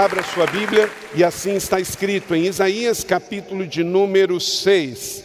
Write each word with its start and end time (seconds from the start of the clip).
Abra 0.00 0.22
sua 0.22 0.46
Bíblia 0.46 0.90
e 1.14 1.22
assim 1.22 1.56
está 1.56 1.78
escrito 1.78 2.34
em 2.34 2.46
Isaías 2.46 3.04
capítulo 3.04 3.66
de 3.66 3.84
número 3.84 4.40
6, 4.40 5.24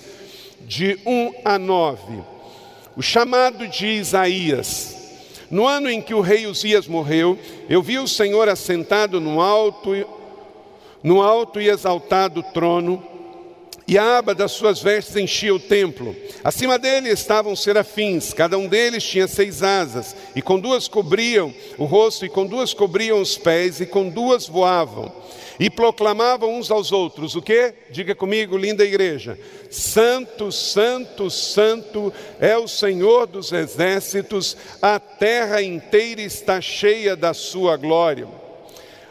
de 0.68 1.00
1 1.06 1.32
a 1.46 1.58
9. 1.58 2.22
O 2.98 3.02
chamado 3.02 3.70
de 3.70 3.88
Isaías. 3.88 4.94
No 5.50 5.66
ano 5.66 5.90
em 5.90 6.02
que 6.02 6.14
o 6.14 6.20
rei 6.20 6.46
Uzias 6.46 6.88
morreu, 6.88 7.40
eu 7.70 7.82
vi 7.82 7.98
o 7.98 8.06
Senhor 8.06 8.50
assentado 8.50 9.22
no 9.22 9.40
alto, 9.40 9.92
no 11.02 11.22
alto 11.22 11.62
e 11.62 11.70
exaltado 11.70 12.44
trono, 12.54 13.02
e 13.88 13.98
a 13.98 14.18
aba 14.18 14.34
das 14.34 14.52
suas 14.52 14.82
vestes 14.82 15.16
enchia 15.16 15.54
o 15.54 15.60
templo. 15.60 16.16
Acima 16.44 16.80
dele 16.80 17.10
estavam 17.10 17.56
serafins, 17.56 18.34
cada 18.34 18.58
um 18.58 18.68
deles 18.68 19.04
tinha 19.04 19.28
seis 19.28 19.62
asas, 19.62 20.16
e 20.36 20.42
com 20.42 20.60
duas 20.60 20.88
cobriam 20.88 21.54
o 21.78 21.86
rosto, 21.86 22.26
e 22.26 22.30
com 22.30 22.46
duas 22.46 22.74
cobriam 22.74 23.22
os 23.22 23.38
pés, 23.38 23.80
e 23.80 23.86
com 23.86 24.10
duas 24.10 24.48
voavam. 24.48 25.12
E 25.60 25.70
proclamavam 25.70 26.58
uns 26.58 26.70
aos 26.70 26.92
outros, 26.92 27.36
o 27.36 27.42
que? 27.42 27.74
Diga 27.90 28.14
comigo, 28.14 28.58
linda 28.58 28.84
igreja: 28.84 29.40
Santo, 29.70 30.52
Santo, 30.52 31.30
Santo 31.30 32.12
é 32.40 32.58
o 32.58 32.68
Senhor 32.68 33.26
dos 33.28 33.52
exércitos, 33.54 34.58
a 34.82 35.00
terra 35.00 35.62
inteira 35.62 36.22
está 36.22 36.60
cheia 36.60 37.16
da 37.16 37.34
sua 37.34 37.78
glória. 37.78 38.45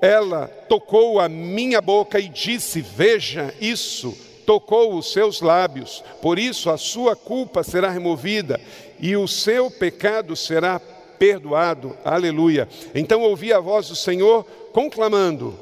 ela 0.00 0.46
tocou 0.68 1.20
a 1.20 1.28
minha 1.28 1.80
boca 1.80 2.18
e 2.18 2.28
disse: 2.28 2.80
Veja 2.80 3.54
isso, 3.60 4.16
tocou 4.46 4.96
os 4.96 5.12
seus 5.12 5.40
lábios, 5.40 6.02
por 6.22 6.38
isso 6.38 6.70
a 6.70 6.76
sua 6.76 7.14
culpa 7.14 7.62
será 7.62 7.90
removida 7.90 8.60
e 8.98 9.16
o 9.16 9.28
seu 9.28 9.70
pecado 9.70 10.34
será 10.34 10.80
perdoado. 11.18 11.96
Aleluia. 12.04 12.68
Então 12.94 13.22
ouvi 13.22 13.52
a 13.52 13.60
voz 13.60 13.88
do 13.88 13.96
Senhor 13.96 14.44
conclamando: 14.72 15.58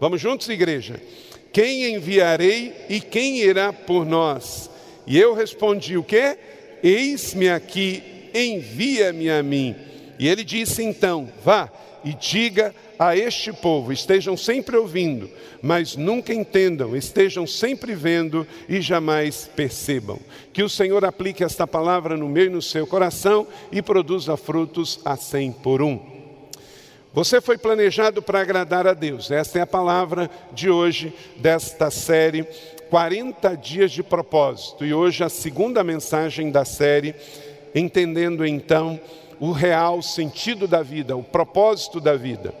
Vamos 0.00 0.20
juntos, 0.20 0.48
igreja? 0.48 1.00
Quem 1.52 1.94
enviarei 1.94 2.74
e 2.88 3.00
quem 3.00 3.38
irá 3.38 3.72
por 3.72 4.04
nós? 4.04 4.68
E 5.06 5.18
eu 5.18 5.32
respondi: 5.32 5.96
O 5.96 6.02
que? 6.02 6.36
Eis-me 6.82 7.48
aqui, 7.48 8.02
envia-me 8.34 9.30
a 9.30 9.42
mim. 9.42 9.74
E 10.18 10.28
ele 10.28 10.44
disse 10.44 10.82
então: 10.82 11.28
Vá 11.44 11.70
e 12.06 12.14
diga 12.14 12.72
a 12.96 13.16
este 13.16 13.52
povo: 13.52 13.92
estejam 13.92 14.36
sempre 14.36 14.76
ouvindo, 14.76 15.28
mas 15.60 15.96
nunca 15.96 16.32
entendam, 16.32 16.96
estejam 16.96 17.48
sempre 17.48 17.96
vendo 17.96 18.46
e 18.68 18.80
jamais 18.80 19.50
percebam. 19.56 20.20
Que 20.52 20.62
o 20.62 20.68
Senhor 20.68 21.04
aplique 21.04 21.42
esta 21.42 21.66
palavra 21.66 22.16
no 22.16 22.28
meio 22.28 22.46
e 22.46 22.50
no 22.50 22.62
seu 22.62 22.86
coração 22.86 23.44
e 23.72 23.82
produza 23.82 24.36
frutos 24.36 25.00
a 25.04 25.16
cem 25.16 25.50
por 25.50 25.82
um. 25.82 26.00
Você 27.12 27.40
foi 27.40 27.58
planejado 27.58 28.22
para 28.22 28.40
agradar 28.40 28.86
a 28.86 28.94
Deus, 28.94 29.30
esta 29.30 29.58
é 29.58 29.62
a 29.62 29.66
palavra 29.66 30.30
de 30.52 30.70
hoje, 30.70 31.12
desta 31.38 31.90
série 31.90 32.46
40 32.88 33.56
dias 33.56 33.90
de 33.90 34.02
propósito, 34.04 34.84
e 34.84 34.94
hoje 34.94 35.24
a 35.24 35.28
segunda 35.28 35.82
mensagem 35.82 36.52
da 36.52 36.64
série, 36.64 37.16
entendendo 37.74 38.46
então 38.46 39.00
o 39.40 39.52
real 39.52 40.02
sentido 40.02 40.66
da 40.66 40.82
vida, 40.82 41.16
o 41.16 41.22
propósito 41.22 42.00
da 42.00 42.16
vida. 42.16 42.54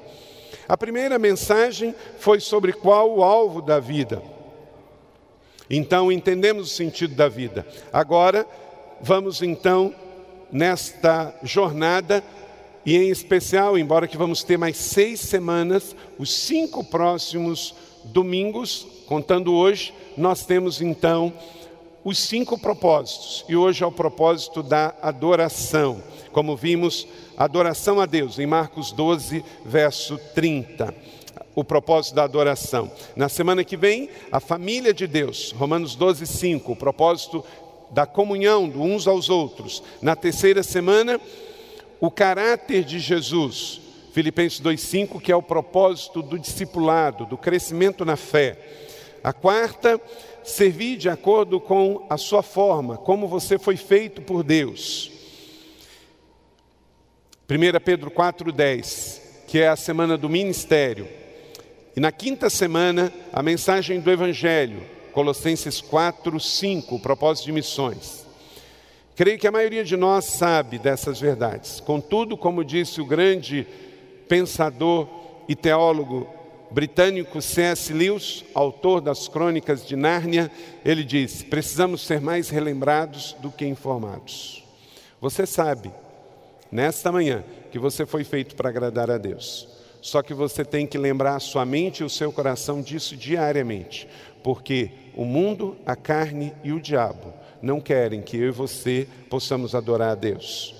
A 0.68 0.76
primeira 0.76 1.18
mensagem 1.18 1.94
foi 2.18 2.40
sobre 2.40 2.72
qual 2.72 3.16
o 3.16 3.22
alvo 3.22 3.62
da 3.62 3.78
vida. 3.78 4.22
Então 5.70 6.10
entendemos 6.10 6.70
o 6.70 6.74
sentido 6.74 7.14
da 7.14 7.28
vida. 7.28 7.66
Agora 7.92 8.46
vamos 9.00 9.42
então 9.42 9.94
nesta 10.50 11.34
jornada 11.42 12.22
e 12.84 12.96
em 12.96 13.10
especial, 13.10 13.76
embora 13.76 14.06
que 14.06 14.16
vamos 14.16 14.44
ter 14.44 14.56
mais 14.56 14.76
seis 14.76 15.18
semanas, 15.18 15.96
os 16.18 16.32
cinco 16.32 16.84
próximos 16.84 17.74
domingos, 18.04 18.86
contando 19.08 19.52
hoje, 19.52 19.92
nós 20.16 20.46
temos 20.46 20.80
então 20.80 21.32
os 22.04 22.18
cinco 22.18 22.56
propósitos. 22.56 23.44
E 23.48 23.56
hoje 23.56 23.82
é 23.82 23.86
o 23.86 23.90
propósito 23.90 24.62
da 24.62 24.94
adoração. 25.02 26.00
Como 26.36 26.54
vimos, 26.54 27.08
adoração 27.34 27.98
a 27.98 28.04
Deus, 28.04 28.38
em 28.38 28.44
Marcos 28.44 28.92
12, 28.92 29.42
verso 29.64 30.18
30. 30.34 30.94
O 31.54 31.64
propósito 31.64 32.14
da 32.14 32.24
adoração. 32.24 32.92
Na 33.16 33.26
semana 33.26 33.64
que 33.64 33.74
vem, 33.74 34.10
a 34.30 34.38
família 34.38 34.92
de 34.92 35.06
Deus, 35.06 35.52
Romanos 35.52 35.94
12, 35.94 36.26
5. 36.26 36.72
O 36.72 36.76
propósito 36.76 37.42
da 37.90 38.04
comunhão 38.04 38.68
de 38.68 38.76
uns 38.76 39.08
aos 39.08 39.30
outros. 39.30 39.82
Na 40.02 40.14
terceira 40.14 40.62
semana, 40.62 41.18
o 42.02 42.10
caráter 42.10 42.84
de 42.84 42.98
Jesus, 42.98 43.80
Filipenses 44.12 44.60
2,5, 44.60 45.22
que 45.22 45.32
é 45.32 45.36
o 45.36 45.40
propósito 45.40 46.20
do 46.20 46.38
discipulado, 46.38 47.24
do 47.24 47.38
crescimento 47.38 48.04
na 48.04 48.14
fé. 48.14 48.58
A 49.24 49.32
quarta, 49.32 49.98
servir 50.44 50.98
de 50.98 51.08
acordo 51.08 51.58
com 51.58 52.04
a 52.10 52.18
sua 52.18 52.42
forma, 52.42 52.98
como 52.98 53.26
você 53.26 53.58
foi 53.58 53.78
feito 53.78 54.20
por 54.20 54.42
Deus. 54.42 55.15
1 57.48 57.78
Pedro 57.84 58.10
4,10, 58.10 59.20
que 59.46 59.60
é 59.60 59.68
a 59.68 59.76
semana 59.76 60.18
do 60.18 60.28
ministério. 60.28 61.06
E 61.94 62.00
na 62.00 62.10
quinta 62.10 62.50
semana, 62.50 63.12
a 63.32 63.40
mensagem 63.40 64.00
do 64.00 64.10
Evangelho, 64.10 64.82
Colossenses 65.12 65.80
4, 65.80 66.40
5, 66.40 66.96
o 66.96 66.98
propósito 66.98 67.44
de 67.44 67.52
missões. 67.52 68.26
Creio 69.14 69.38
que 69.38 69.46
a 69.46 69.52
maioria 69.52 69.84
de 69.84 69.96
nós 69.96 70.24
sabe 70.24 70.76
dessas 70.76 71.20
verdades. 71.20 71.78
Contudo, 71.78 72.36
como 72.36 72.64
disse 72.64 73.00
o 73.00 73.06
grande 73.06 73.64
pensador 74.28 75.08
e 75.48 75.54
teólogo 75.54 76.28
britânico 76.72 77.40
C.S. 77.40 77.92
Lewis, 77.92 78.44
autor 78.54 79.00
das 79.00 79.28
Crônicas 79.28 79.86
de 79.86 79.94
Nárnia, 79.94 80.50
ele 80.84 81.04
diz: 81.04 81.44
precisamos 81.44 82.04
ser 82.04 82.20
mais 82.20 82.48
relembrados 82.48 83.36
do 83.38 83.52
que 83.52 83.64
informados. 83.64 84.64
Você 85.20 85.46
sabe 85.46 85.92
nesta 86.70 87.12
manhã 87.12 87.44
que 87.70 87.78
você 87.78 88.06
foi 88.06 88.24
feito 88.24 88.54
para 88.56 88.68
agradar 88.68 89.10
a 89.10 89.18
Deus. 89.18 89.68
Só 90.00 90.22
que 90.22 90.34
você 90.34 90.64
tem 90.64 90.86
que 90.86 90.98
lembrar 90.98 91.36
a 91.36 91.40
sua 91.40 91.64
mente 91.64 92.00
e 92.00 92.04
o 92.04 92.10
seu 92.10 92.30
coração 92.30 92.80
disso 92.80 93.16
diariamente, 93.16 94.08
porque 94.42 94.90
o 95.16 95.24
mundo, 95.24 95.76
a 95.84 95.96
carne 95.96 96.52
e 96.62 96.72
o 96.72 96.80
diabo 96.80 97.32
não 97.60 97.80
querem 97.80 98.22
que 98.22 98.36
eu 98.36 98.48
e 98.48 98.52
você 98.52 99.08
possamos 99.28 99.74
adorar 99.74 100.10
a 100.10 100.14
Deus. 100.14 100.74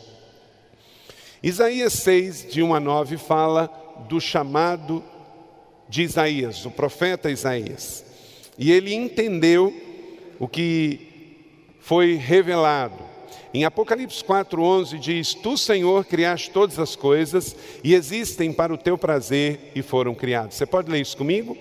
Isaías 1.43 1.93
6, 1.95 2.53
de 2.53 2.63
1 2.63 2.75
a 2.75 2.81
9, 2.81 3.17
fala 3.17 3.69
do 4.09 4.21
chamado 4.21 5.03
de 5.89 6.03
Isaías, 6.03 6.65
o 6.65 6.71
profeta 6.71 7.31
Isaías. 7.31 8.05
E 8.59 8.73
ele 8.73 8.95
entendeu 8.95 9.75
o 10.39 10.49
que 10.49 11.37
foi 11.81 12.15
revelado 12.15 13.06
em 13.57 13.65
Apocalipse 13.65 14.23
4:11 14.23 14.99
diz: 14.99 15.33
Tu, 15.33 15.57
Senhor, 15.57 16.05
criaste 16.05 16.51
todas 16.51 16.79
as 16.79 16.95
coisas 16.95 17.57
e 17.83 17.95
existem 17.95 18.53
para 18.53 18.75
o 18.75 18.77
teu 18.77 18.99
prazer 18.99 19.73
e 19.75 19.81
foram 19.81 20.15
criadas. 20.15 20.55
Você 20.55 20.67
pode 20.67 20.91
ler 20.91 21.01
isso 21.01 21.17
comigo? 21.17 21.57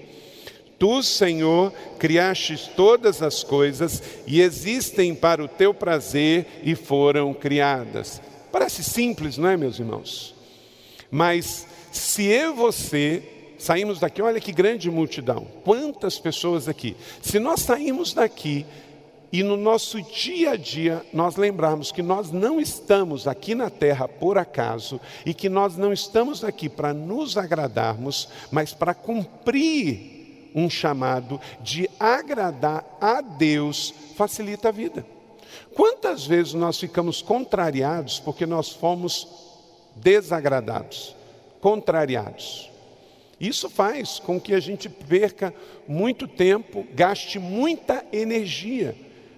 Tu, 0.78 1.04
Senhor, 1.04 1.72
criaste 1.98 2.72
todas 2.76 3.22
as 3.22 3.44
coisas 3.44 4.04
e 4.28 4.42
existem 4.42 5.16
para 5.16 5.42
o 5.42 5.48
teu 5.48 5.74
prazer 5.74 6.46
e 6.64 6.76
foram 6.76 7.34
criadas. 7.34 8.22
Parece 8.52 8.84
simples, 8.84 9.38
não 9.38 9.48
é, 9.48 9.56
meus 9.56 9.80
irmãos? 9.80 10.36
Mas 11.10 11.66
se 11.94 12.26
eu 12.26 12.52
e 12.52 12.58
você 12.58 13.24
saímos 13.58 14.00
daqui, 14.00 14.22
olha 14.22 14.42
que 14.42 14.52
grande 14.52 14.92
multidão, 14.92 15.48
quantas 15.64 16.20
pessoas 16.20 16.68
aqui. 16.68 16.96
Se 17.22 17.40
nós 17.40 17.62
saímos 17.62 18.14
daqui 18.14 18.66
e 19.32 19.44
no 19.44 19.58
nosso 19.58 20.02
dia 20.02 20.52
a 20.52 20.56
dia 20.56 21.06
nós 21.12 21.36
lembrarmos 21.36 21.92
que 21.92 22.02
nós 22.02 22.32
não 22.32 22.60
estamos 22.60 23.28
aqui 23.28 23.56
na 23.56 23.70
terra 23.70 24.08
por 24.08 24.38
acaso 24.38 25.00
e 25.26 25.34
que 25.34 25.50
nós 25.50 25.76
não 25.76 25.92
estamos 25.92 26.44
aqui 26.44 26.70
para 26.70 26.94
nos 26.94 27.38
agradarmos, 27.38 28.30
mas 28.52 28.74
para 28.74 28.94
cumprir 28.94 30.52
um 30.56 30.70
chamado 30.70 31.40
de 31.62 31.90
agradar 32.00 32.86
a 33.02 33.20
Deus, 33.20 33.94
facilita 34.16 34.70
a 34.70 34.72
vida. 34.72 35.06
Quantas 35.74 36.26
vezes 36.26 36.54
nós 36.54 36.80
ficamos 36.80 37.22
contrariados 37.22 38.20
porque 38.20 38.46
nós 38.46 38.70
fomos 38.70 39.28
desagradados, 39.98 41.14
contrariados? 41.60 42.72
Isso 43.38 43.70
faz 43.70 44.18
com 44.18 44.40
que 44.40 44.54
a 44.54 44.62
gente 44.62 44.88
perca 44.88 45.54
muito 45.86 46.26
tempo, 46.26 46.88
gaste 46.94 47.38
muita 47.38 48.06
energia 48.14 48.96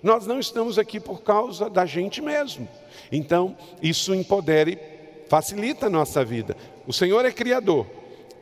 nós 0.08 0.26
não 0.26 0.40
estamos 0.40 0.80
aqui 0.80 1.02
por 1.02 1.22
causa 1.22 1.70
da 1.70 1.86
gente 1.86 2.22
mesmo. 2.22 2.68
Então, 3.12 3.58
isso 3.82 4.16
empodera 4.16 4.70
e 4.70 4.80
facilita 5.28 5.88
a 5.88 5.90
nossa 5.90 6.24
vida. 6.24 6.56
O 6.88 6.94
Senhor 6.94 7.26
é 7.26 7.32
criador. 7.32 7.86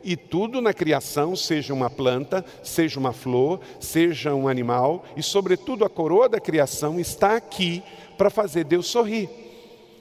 E 0.04 0.16
tudo 0.16 0.60
na 0.60 0.72
criação, 0.72 1.34
seja 1.34 1.74
uma 1.74 1.90
planta, 1.90 2.44
seja 2.62 3.00
uma 3.00 3.12
flor, 3.12 3.58
seja 3.80 4.32
um 4.32 4.46
animal, 4.46 5.04
e 5.16 5.22
sobretudo 5.24 5.84
a 5.84 5.90
coroa 5.90 6.28
da 6.28 6.38
criação 6.38 7.00
está 7.00 7.34
aqui 7.34 7.82
para 8.16 8.30
fazer 8.30 8.62
Deus 8.62 8.86
sorrir. 8.86 9.28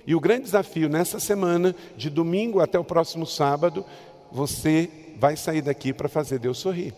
E 0.05 0.13
o 0.13 0.19
grande 0.19 0.43
desafio 0.43 0.87
nessa 0.87 1.19
semana, 1.19 1.75
de 1.97 2.11
domingo 2.11 2.59
até 2.59 2.77
o 2.77 2.83
próximo 2.83 3.25
sábado, 3.25 3.83
você 4.31 4.87
vai 5.17 5.35
sair 5.35 5.63
daqui 5.63 5.91
para 5.91 6.07
fazer 6.07 6.37
Deus 6.37 6.59
sorrir. 6.59 6.93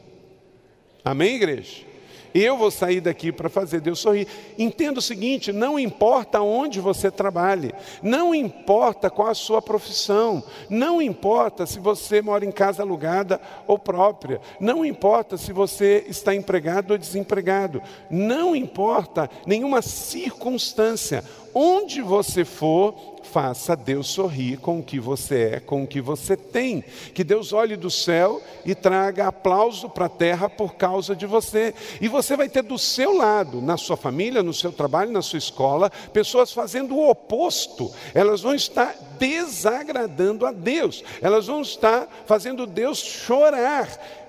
Amém, 1.05 1.35
igreja? 1.35 1.85
Eu 2.33 2.57
vou 2.57 2.71
sair 2.71 3.01
daqui 3.01 3.31
para 3.31 3.49
fazer 3.49 3.81
Deus 3.81 3.99
sorrir. 3.99 4.27
Entenda 4.57 4.99
o 4.99 5.01
seguinte: 5.01 5.51
não 5.51 5.79
importa 5.79 6.41
onde 6.41 6.79
você 6.79 7.09
trabalhe, 7.09 7.73
não 8.01 8.33
importa 8.33 9.09
qual 9.09 9.29
a 9.29 9.35
sua 9.35 9.61
profissão, 9.61 10.43
não 10.69 11.01
importa 11.01 11.65
se 11.65 11.79
você 11.79 12.21
mora 12.21 12.45
em 12.45 12.51
casa 12.51 12.83
alugada 12.83 13.39
ou 13.65 13.77
própria, 13.77 14.41
não 14.59 14.85
importa 14.85 15.37
se 15.37 15.51
você 15.51 16.05
está 16.07 16.33
empregado 16.33 16.91
ou 16.91 16.97
desempregado, 16.97 17.81
não 18.09 18.55
importa 18.55 19.29
nenhuma 19.45 19.81
circunstância, 19.81 21.23
onde 21.53 22.01
você 22.01 22.45
for, 22.45 23.16
faça 23.37 23.75
Deus 23.75 24.07
sorrir 24.07 24.57
com 24.57 24.79
o 24.79 24.83
que 24.83 24.99
você 24.99 25.51
é, 25.53 25.59
com 25.59 25.83
o 25.83 25.87
que 25.87 26.01
você 26.01 26.35
tem. 26.35 26.83
Que 27.13 27.23
Deus 27.23 27.53
olhe 27.53 27.75
do 27.75 27.87
céu 27.87 28.41
e 28.65 28.73
traga 28.73 29.27
aplauso 29.27 29.87
para 29.87 30.07
a 30.07 30.09
terra 30.09 30.49
por 30.49 30.73
causa 30.73 31.15
de 31.15 31.27
você. 31.27 31.71
E 32.01 32.07
você 32.07 32.35
vai 32.35 32.49
ter 32.49 32.63
do 32.63 32.79
seu 32.79 33.15
lado, 33.15 33.61
na 33.61 33.77
sua 33.77 33.95
família, 33.95 34.41
no 34.41 34.55
seu 34.55 34.71
trabalho, 34.71 35.11
na 35.11 35.21
sua 35.21 35.37
escola, 35.37 35.91
pessoas 36.11 36.51
fazendo 36.51 36.95
o 36.95 37.11
oposto. 37.11 37.91
Elas 38.11 38.41
vão 38.41 38.55
estar 38.55 38.95
desagradando 39.17 40.45
a 40.45 40.51
Deus, 40.51 41.03
elas 41.21 41.47
vão 41.47 41.61
estar 41.61 42.07
fazendo 42.25 42.65
Deus 42.65 42.99
chorar 42.99 43.87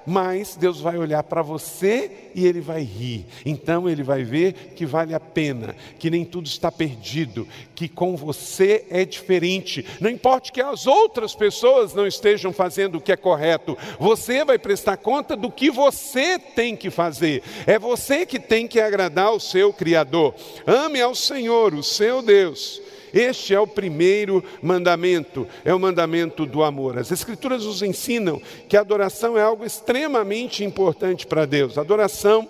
mas 0.08 0.56
Deus 0.56 0.80
vai 0.80 0.96
olhar 0.96 1.22
para 1.22 1.42
você 1.42 2.30
e 2.34 2.46
ele 2.46 2.62
vai 2.62 2.80
rir. 2.80 3.26
Então 3.44 3.86
ele 3.86 4.02
vai 4.02 4.24
ver 4.24 4.72
que 4.74 4.86
vale 4.86 5.14
a 5.14 5.20
pena, 5.20 5.76
que 5.98 6.08
nem 6.08 6.24
tudo 6.24 6.46
está 6.46 6.72
perdido, 6.72 7.46
que 7.74 7.88
com 7.88 8.16
você 8.16 8.86
é 8.88 9.04
diferente. 9.04 9.84
Não 10.00 10.08
importa 10.08 10.50
que 10.50 10.62
as 10.62 10.86
outras 10.86 11.34
pessoas 11.34 11.92
não 11.92 12.06
estejam 12.06 12.54
fazendo 12.54 12.96
o 12.96 13.00
que 13.02 13.12
é 13.12 13.16
correto, 13.16 13.76
você 14.00 14.44
vai 14.46 14.58
prestar 14.58 14.96
conta 14.96 15.36
do 15.36 15.50
que 15.50 15.70
você 15.70 16.38
tem 16.38 16.74
que 16.74 16.88
fazer. 16.88 17.42
É 17.66 17.78
você 17.78 18.24
que 18.24 18.38
tem 18.38 18.66
que 18.66 18.80
agradar 18.80 19.32
o 19.32 19.40
seu 19.40 19.74
Criador. 19.74 20.34
Ame 20.66 21.02
ao 21.02 21.14
Senhor, 21.14 21.74
o 21.74 21.82
seu 21.82 22.22
Deus 22.22 22.80
este 23.12 23.54
é 23.54 23.60
o 23.60 23.66
primeiro 23.66 24.42
mandamento, 24.62 25.46
é 25.64 25.74
o 25.74 25.78
mandamento 25.78 26.46
do 26.46 26.62
amor. 26.62 26.98
As 26.98 27.10
Escrituras 27.10 27.64
nos 27.64 27.82
ensinam 27.82 28.40
que 28.68 28.76
a 28.76 28.80
adoração 28.80 29.36
é 29.36 29.42
algo 29.42 29.64
extremamente 29.64 30.64
importante 30.64 31.26
para 31.26 31.46
Deus. 31.46 31.78
A 31.78 31.80
adoração 31.80 32.48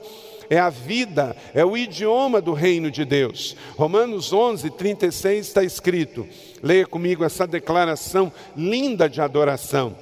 é 0.50 0.58
a 0.58 0.70
vida, 0.70 1.37
é 1.55 1.64
o 1.64 1.76
idioma 1.76 2.40
do 2.40 2.52
reino 2.52 2.90
de 2.90 3.05
Deus. 3.05 3.56
Romanos 3.76 4.32
11, 4.32 4.70
36 4.70 5.46
está 5.46 5.62
escrito, 5.62 6.26
leia 6.62 6.87
comigo 6.87 7.25
essa 7.25 7.46
declaração 7.46 8.32
linda 8.56 9.08
de 9.08 9.20
adoração. 9.20 9.96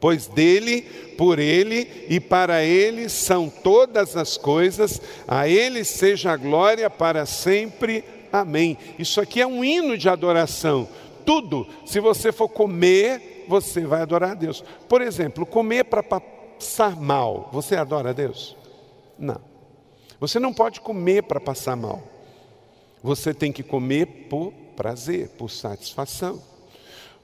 Pois 0.00 0.26
dele, 0.26 0.82
por 1.16 1.38
ele 1.38 2.06
e 2.08 2.18
para 2.18 2.64
ele 2.64 3.08
são 3.08 3.48
todas 3.48 4.16
as 4.16 4.36
coisas, 4.36 5.00
a 5.28 5.48
ele 5.48 5.84
seja 5.84 6.32
a 6.32 6.36
glória 6.36 6.90
para 6.90 7.24
sempre. 7.24 8.04
Amém. 8.32 8.78
Isso 8.98 9.20
aqui 9.20 9.40
é 9.40 9.46
um 9.46 9.62
hino 9.62 9.98
de 9.98 10.08
adoração. 10.08 10.88
Tudo, 11.26 11.66
se 11.84 12.00
você 12.00 12.32
for 12.32 12.48
comer, 12.48 13.44
você 13.46 13.82
vai 13.82 14.00
adorar 14.00 14.30
a 14.30 14.34
Deus. 14.34 14.64
Por 14.88 15.02
exemplo, 15.02 15.44
comer 15.44 15.84
para 15.84 16.02
passar 16.02 16.96
mal, 16.96 17.50
você 17.52 17.76
adora 17.76 18.10
a 18.10 18.12
Deus? 18.12 18.56
Não. 19.18 19.40
Você 20.18 20.40
não 20.40 20.54
pode 20.54 20.80
comer 20.80 21.24
para 21.24 21.40
passar 21.40 21.76
mal. 21.76 22.02
Você 23.02 23.34
tem 23.34 23.52
que 23.52 23.62
comer 23.62 24.06
por 24.30 24.52
prazer, 24.76 25.28
por 25.30 25.50
satisfação. 25.50 26.40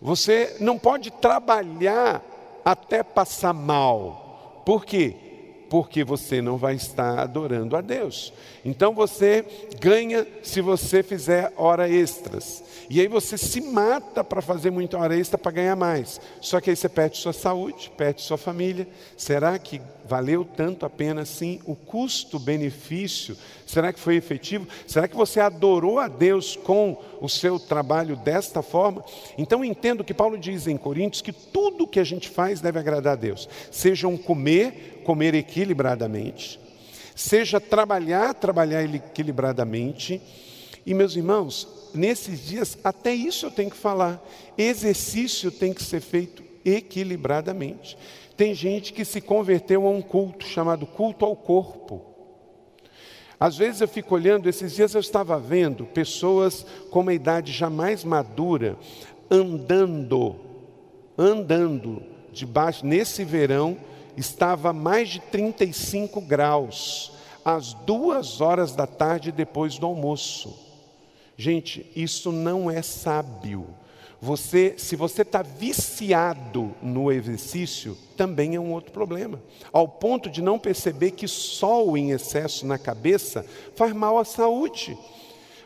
Você 0.01 0.57
não 0.61 0.79
pode 0.79 1.11
trabalhar 1.11 2.23
até 2.65 3.03
passar 3.03 3.55
mal. 3.55 4.63
Por 4.67 4.85
quê? 4.85 5.28
Porque 5.69 6.03
você 6.03 6.41
não 6.41 6.57
vai 6.57 6.75
estar 6.75 7.19
adorando 7.19 7.77
a 7.77 7.81
Deus. 7.81 8.33
Então 8.65 8.95
você 8.95 9.45
ganha 9.81 10.27
se 10.43 10.61
você 10.61 11.03
fizer 11.03 11.53
hora 11.57 11.89
extras. 11.89 12.63
E 12.91 13.01
aí 13.01 13.09
você 13.09 13.37
se 13.37 13.61
mata 13.61 14.25
para 14.25 14.41
fazer 14.41 14.71
muita 14.71 14.97
hora 14.99 15.17
extra 15.17 15.37
para 15.37 15.53
ganhar 15.53 15.77
mais. 15.77 16.21
Só 16.41 16.61
que 16.61 16.71
aí 16.71 16.77
você 16.77 16.89
perde 16.89 17.19
sua 17.19 17.33
saúde, 17.33 17.93
perde 17.97 18.23
sua 18.23 18.39
família. 18.39 18.89
Será 19.17 19.59
que 19.59 19.81
valeu 20.09 20.45
tanto 20.45 20.87
a 20.87 20.91
pena 20.91 21.23
assim? 21.23 21.61
O 21.67 21.77
custo-benefício, 21.77 23.37
será 23.67 23.93
que 23.93 24.01
foi 24.01 24.17
efetivo? 24.17 24.67
Será 24.87 25.07
que 25.07 25.15
você 25.15 25.39
adorou 25.39 25.99
a 25.99 26.09
Deus 26.09 26.57
com 26.57 26.97
o 27.21 27.29
seu 27.29 27.59
trabalho 27.59 28.17
desta 28.17 28.63
forma? 28.63 29.05
Então 29.37 29.65
entendo 29.65 30.03
que 30.03 30.15
Paulo 30.15 30.39
diz 30.39 30.67
em 30.67 30.77
Coríntios 30.77 31.23
que 31.23 31.33
tudo 31.33 31.87
que 31.87 32.01
a 32.01 32.05
gente 32.05 32.29
faz 32.29 32.61
deve 32.61 32.79
agradar 32.79 33.13
a 33.13 33.17
Deus. 33.17 33.49
Seja 33.71 34.09
um 34.09 34.17
comer, 34.17 35.03
comer 35.05 35.35
equilibradamente. 35.35 36.59
Seja 37.15 37.61
trabalhar, 37.61 38.33
trabalhar 38.35 38.83
equilibradamente. 38.83 40.23
E 40.87 40.95
meus 40.95 41.17
irmãos, 41.17 41.69
nesses 41.93 42.47
dias, 42.47 42.79
até 42.83 43.13
isso 43.13 43.47
eu 43.47 43.51
tenho 43.51 43.71
que 43.71 43.77
falar. 43.77 44.25
Exercício 44.57 45.51
tem 45.51 45.75
que 45.75 45.83
ser 45.83 46.01
feito 46.01 46.43
equilibradamente. 46.65 47.97
Tem 48.39 48.55
gente 48.55 48.93
que 48.93 49.05
se 49.05 49.21
converteu 49.21 49.85
a 49.85 49.91
um 49.91 50.01
culto 50.01 50.47
chamado 50.47 50.87
culto 50.87 51.25
ao 51.25 51.35
corpo. 51.35 52.01
Às 53.39 53.57
vezes 53.57 53.81
eu 53.81 53.89
fico 53.89 54.15
olhando, 54.15 54.49
esses 54.49 54.77
dias 54.77 54.95
eu 54.95 55.01
estava 55.01 55.37
vendo 55.41 55.85
pessoas 55.87 56.65
com 56.89 57.01
uma 57.01 57.13
idade 57.13 57.51
já 57.51 57.69
mais 57.69 58.05
madura 58.05 58.79
andando, 59.29 60.37
andando 61.19 62.01
debaixo, 62.33 62.87
nesse 62.87 63.25
verão, 63.25 63.77
estava 64.17 64.73
mais 64.73 65.09
de 65.09 65.19
35 65.19 66.21
graus, 66.21 67.11
às 67.45 67.75
duas 67.75 68.41
horas 68.41 68.73
da 68.73 68.87
tarde 68.87 69.33
depois 69.33 69.79
do 69.79 69.87
almoço. 69.87 70.57
Gente, 71.37 71.91
isso 71.97 72.31
não 72.31 72.71
é 72.71 72.83
sábio. 72.83 73.67
Você, 74.21 74.75
se 74.77 74.97
você 74.97 75.23
está 75.23 75.43
viciado 75.43 76.75
no 76.83 77.13
exercício, 77.13 77.97
também 78.17 78.57
é 78.57 78.61
um 78.61 78.73
outro 78.73 78.91
problema. 78.91 79.41
Ao 79.73 79.87
ponto 79.87 80.29
de 80.29 80.43
não 80.43 80.59
perceber 80.59 81.13
que 81.13 81.29
sol 81.29 81.97
em 81.97 82.11
excesso 82.11 82.67
na 82.67 82.79
cabeça 82.79 83.47
faz 83.77 83.93
mal 83.93 84.19
à 84.19 84.25
saúde. 84.25 84.99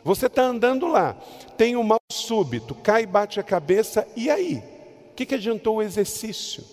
Você 0.03 0.27
está 0.27 0.43
andando 0.43 0.85
lá, 0.87 1.13
tem 1.57 1.75
um 1.75 1.83
mal 1.83 1.99
súbito, 2.11 2.75
cai 2.75 3.03
e 3.03 3.07
bate 3.07 3.39
a 3.39 3.43
cabeça, 3.43 4.07
e 4.15 4.29
aí? 4.29 4.61
O 5.11 5.15
que, 5.15 5.25
que 5.25 5.35
adiantou 5.35 5.77
o 5.77 5.81
exercício? 5.81 6.63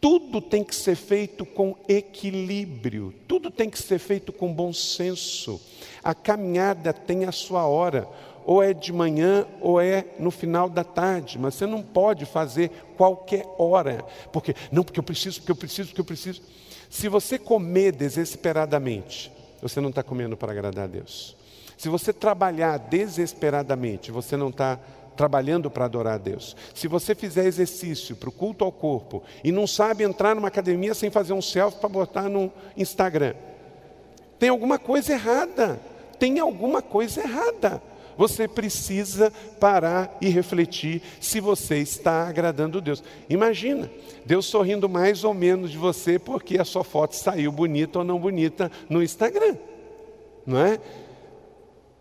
Tudo 0.00 0.40
tem 0.40 0.62
que 0.62 0.74
ser 0.74 0.96
feito 0.96 1.44
com 1.44 1.74
equilíbrio, 1.88 3.12
tudo 3.26 3.50
tem 3.50 3.68
que 3.68 3.78
ser 3.78 3.98
feito 3.98 4.32
com 4.32 4.52
bom 4.52 4.72
senso. 4.72 5.60
A 6.02 6.14
caminhada 6.14 6.92
tem 6.92 7.24
a 7.24 7.32
sua 7.32 7.66
hora, 7.66 8.06
ou 8.44 8.62
é 8.62 8.72
de 8.72 8.92
manhã 8.92 9.46
ou 9.60 9.80
é 9.80 10.04
no 10.18 10.30
final 10.30 10.68
da 10.68 10.84
tarde, 10.84 11.38
mas 11.38 11.54
você 11.54 11.66
não 11.66 11.82
pode 11.82 12.26
fazer 12.26 12.70
qualquer 12.96 13.46
hora, 13.58 14.04
porque 14.32 14.54
não, 14.70 14.82
porque 14.82 15.00
eu 15.00 15.04
preciso, 15.04 15.40
porque 15.40 15.52
eu 15.52 15.56
preciso, 15.56 15.88
porque 15.88 16.00
eu 16.00 16.04
preciso. 16.04 16.42
Se 16.90 17.08
você 17.08 17.38
comer 17.38 17.92
desesperadamente, 17.92 19.32
você 19.60 19.80
não 19.80 19.88
está 19.88 20.02
comendo 20.02 20.36
para 20.36 20.52
agradar 20.52 20.84
a 20.84 20.88
Deus. 20.88 21.36
Se 21.76 21.88
você 21.88 22.12
trabalhar 22.12 22.78
desesperadamente, 22.78 24.12
você 24.12 24.36
não 24.36 24.48
está 24.48 24.78
trabalhando 25.16 25.70
para 25.70 25.86
adorar 25.86 26.14
a 26.14 26.18
Deus. 26.18 26.56
Se 26.74 26.86
você 26.86 27.14
fizer 27.14 27.46
exercício 27.46 28.16
para 28.16 28.28
o 28.28 28.32
culto 28.32 28.64
ao 28.64 28.72
corpo 28.72 29.22
e 29.42 29.50
não 29.50 29.66
sabe 29.66 30.04
entrar 30.04 30.34
numa 30.34 30.48
academia 30.48 30.94
sem 30.94 31.10
fazer 31.10 31.32
um 31.32 31.42
selfie 31.42 31.80
para 31.80 31.88
botar 31.88 32.28
no 32.28 32.52
Instagram, 32.76 33.34
tem 34.38 34.48
alguma 34.48 34.78
coisa 34.78 35.12
errada 35.12 35.80
tem 36.24 36.38
alguma 36.38 36.80
coisa 36.80 37.20
errada. 37.20 37.82
Você 38.16 38.46
precisa 38.46 39.32
parar 39.58 40.16
e 40.20 40.28
refletir 40.28 41.02
se 41.20 41.40
você 41.40 41.78
está 41.78 42.28
agradando 42.28 42.80
Deus. 42.80 43.02
Imagina, 43.28 43.90
Deus 44.24 44.46
sorrindo 44.46 44.88
mais 44.88 45.24
ou 45.24 45.34
menos 45.34 45.70
de 45.70 45.78
você 45.78 46.18
porque 46.18 46.58
a 46.58 46.64
sua 46.64 46.84
foto 46.84 47.14
saiu 47.16 47.50
bonita 47.50 47.98
ou 48.00 48.04
não 48.04 48.18
bonita 48.18 48.70
no 48.88 49.02
Instagram, 49.02 49.56
não 50.46 50.60
é? 50.60 50.80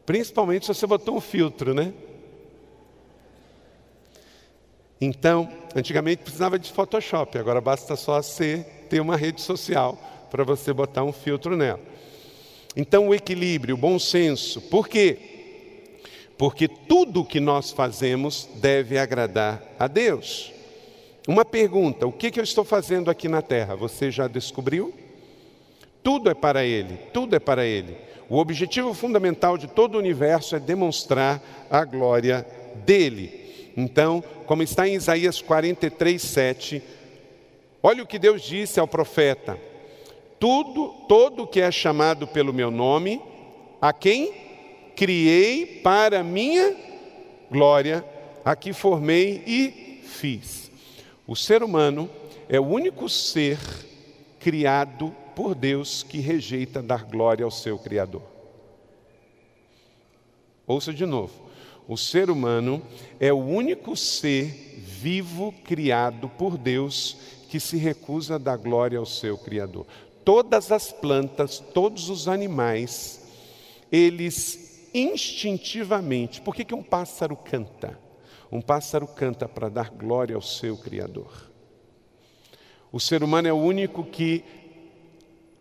Principalmente 0.05 0.65
se 0.65 0.73
você 0.73 0.85
botou 0.85 1.15
um 1.15 1.21
filtro, 1.21 1.73
né? 1.73 1.93
Então, 4.99 5.49
antigamente 5.75 6.23
precisava 6.23 6.57
de 6.57 6.71
Photoshop, 6.71 7.37
agora 7.37 7.59
basta 7.59 7.95
só 7.95 8.21
ser 8.21 8.63
ter 8.89 9.01
uma 9.01 9.17
rede 9.17 9.41
social 9.41 9.97
para 10.29 10.43
você 10.43 10.71
botar 10.71 11.03
um 11.03 11.11
filtro 11.11 11.57
nela. 11.57 11.79
Então, 12.75 13.09
o 13.09 13.13
equilíbrio, 13.13 13.75
o 13.75 13.77
bom 13.77 13.99
senso. 13.99 14.61
Por 14.61 14.87
quê? 14.87 15.32
Porque 16.37 16.67
tudo 16.67 17.25
que 17.25 17.39
nós 17.39 17.71
fazemos 17.71 18.49
deve 18.55 18.97
agradar 18.97 19.61
a 19.79 19.87
Deus. 19.87 20.51
Uma 21.27 21.45
pergunta: 21.45 22.07
o 22.07 22.11
que, 22.11 22.31
que 22.31 22.39
eu 22.39 22.43
estou 22.43 22.63
fazendo 22.63 23.09
aqui 23.09 23.27
na 23.27 23.41
terra? 23.41 23.75
Você 23.75 24.11
já 24.11 24.27
descobriu? 24.27 24.93
Tudo 26.01 26.29
é 26.29 26.33
para 26.33 26.65
Ele, 26.65 26.97
tudo 27.13 27.35
é 27.35 27.39
para 27.39 27.65
Ele. 27.65 27.95
O 28.29 28.37
objetivo 28.37 28.93
fundamental 28.93 29.57
de 29.57 29.67
todo 29.67 29.95
o 29.95 29.99
universo 29.99 30.55
é 30.55 30.59
demonstrar 30.59 31.41
a 31.69 31.85
glória 31.85 32.45
dele. 32.85 33.71
Então, 33.77 34.23
como 34.45 34.63
está 34.63 34.87
em 34.87 34.95
Isaías 34.95 35.41
43, 35.41 36.21
7, 36.21 36.83
olha 37.81 38.03
o 38.03 38.07
que 38.07 38.19
Deus 38.19 38.41
disse 38.41 38.79
ao 38.79 38.87
profeta: 38.87 39.57
Tudo, 40.39 40.89
todo 41.07 41.47
que 41.47 41.61
é 41.61 41.71
chamado 41.71 42.27
pelo 42.27 42.53
meu 42.53 42.69
nome, 42.69 43.21
a 43.81 43.93
quem 43.93 44.33
criei 44.95 45.65
para 45.65 46.23
minha 46.23 46.75
glória, 47.49 48.03
a 48.43 48.55
que 48.55 48.73
formei 48.73 49.43
e 49.45 50.01
fiz. 50.03 50.71
O 51.25 51.35
ser 51.35 51.63
humano 51.63 52.09
é 52.49 52.59
o 52.59 52.65
único 52.65 53.07
ser 53.07 53.57
criado 54.39 55.15
por 55.35 55.55
Deus 55.55 56.03
que 56.03 56.19
rejeita 56.19 56.81
dar 56.81 57.05
glória 57.05 57.45
ao 57.45 57.51
seu 57.51 57.77
Criador. 57.77 58.23
Ouça 60.67 60.93
de 60.93 61.05
novo. 61.05 61.33
O 61.87 61.97
ser 61.97 62.29
humano 62.29 62.81
é 63.19 63.33
o 63.33 63.37
único 63.37 63.95
ser 63.95 64.47
vivo 64.79 65.53
criado 65.63 66.29
por 66.29 66.57
Deus 66.57 67.17
que 67.49 67.59
se 67.59 67.77
recusa 67.77 68.35
a 68.35 68.37
dar 68.37 68.57
glória 68.57 68.97
ao 68.97 69.05
seu 69.05 69.37
Criador. 69.37 69.85
Todas 70.23 70.71
as 70.71 70.91
plantas, 70.91 71.59
todos 71.59 72.09
os 72.09 72.27
animais, 72.27 73.21
eles 73.91 74.62
instintivamente. 74.93 76.41
Por 76.41 76.55
que, 76.55 76.63
que 76.65 76.75
um 76.75 76.83
pássaro 76.83 77.35
canta? 77.35 77.99
Um 78.51 78.61
pássaro 78.61 79.07
canta 79.07 79.47
para 79.47 79.69
dar 79.69 79.89
glória 79.89 80.35
ao 80.35 80.41
seu 80.41 80.77
Criador. 80.77 81.51
O 82.91 82.99
ser 82.99 83.23
humano 83.23 83.47
é 83.47 83.53
o 83.53 83.57
único 83.57 84.03
que 84.03 84.43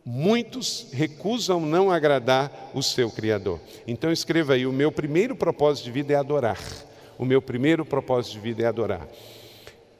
Muitos 0.04 0.88
recusam 0.92 1.60
não 1.60 1.88
agradar 1.88 2.72
o 2.74 2.82
seu 2.82 3.08
Criador. 3.08 3.60
Então 3.86 4.10
escreva 4.10 4.54
aí: 4.54 4.66
o 4.66 4.72
meu 4.72 4.90
primeiro 4.90 5.36
propósito 5.36 5.84
de 5.84 5.92
vida 5.92 6.12
é 6.12 6.16
adorar. 6.16 6.58
O 7.16 7.24
meu 7.24 7.40
primeiro 7.40 7.84
propósito 7.84 8.32
de 8.32 8.40
vida 8.40 8.64
é 8.64 8.66
adorar. 8.66 9.06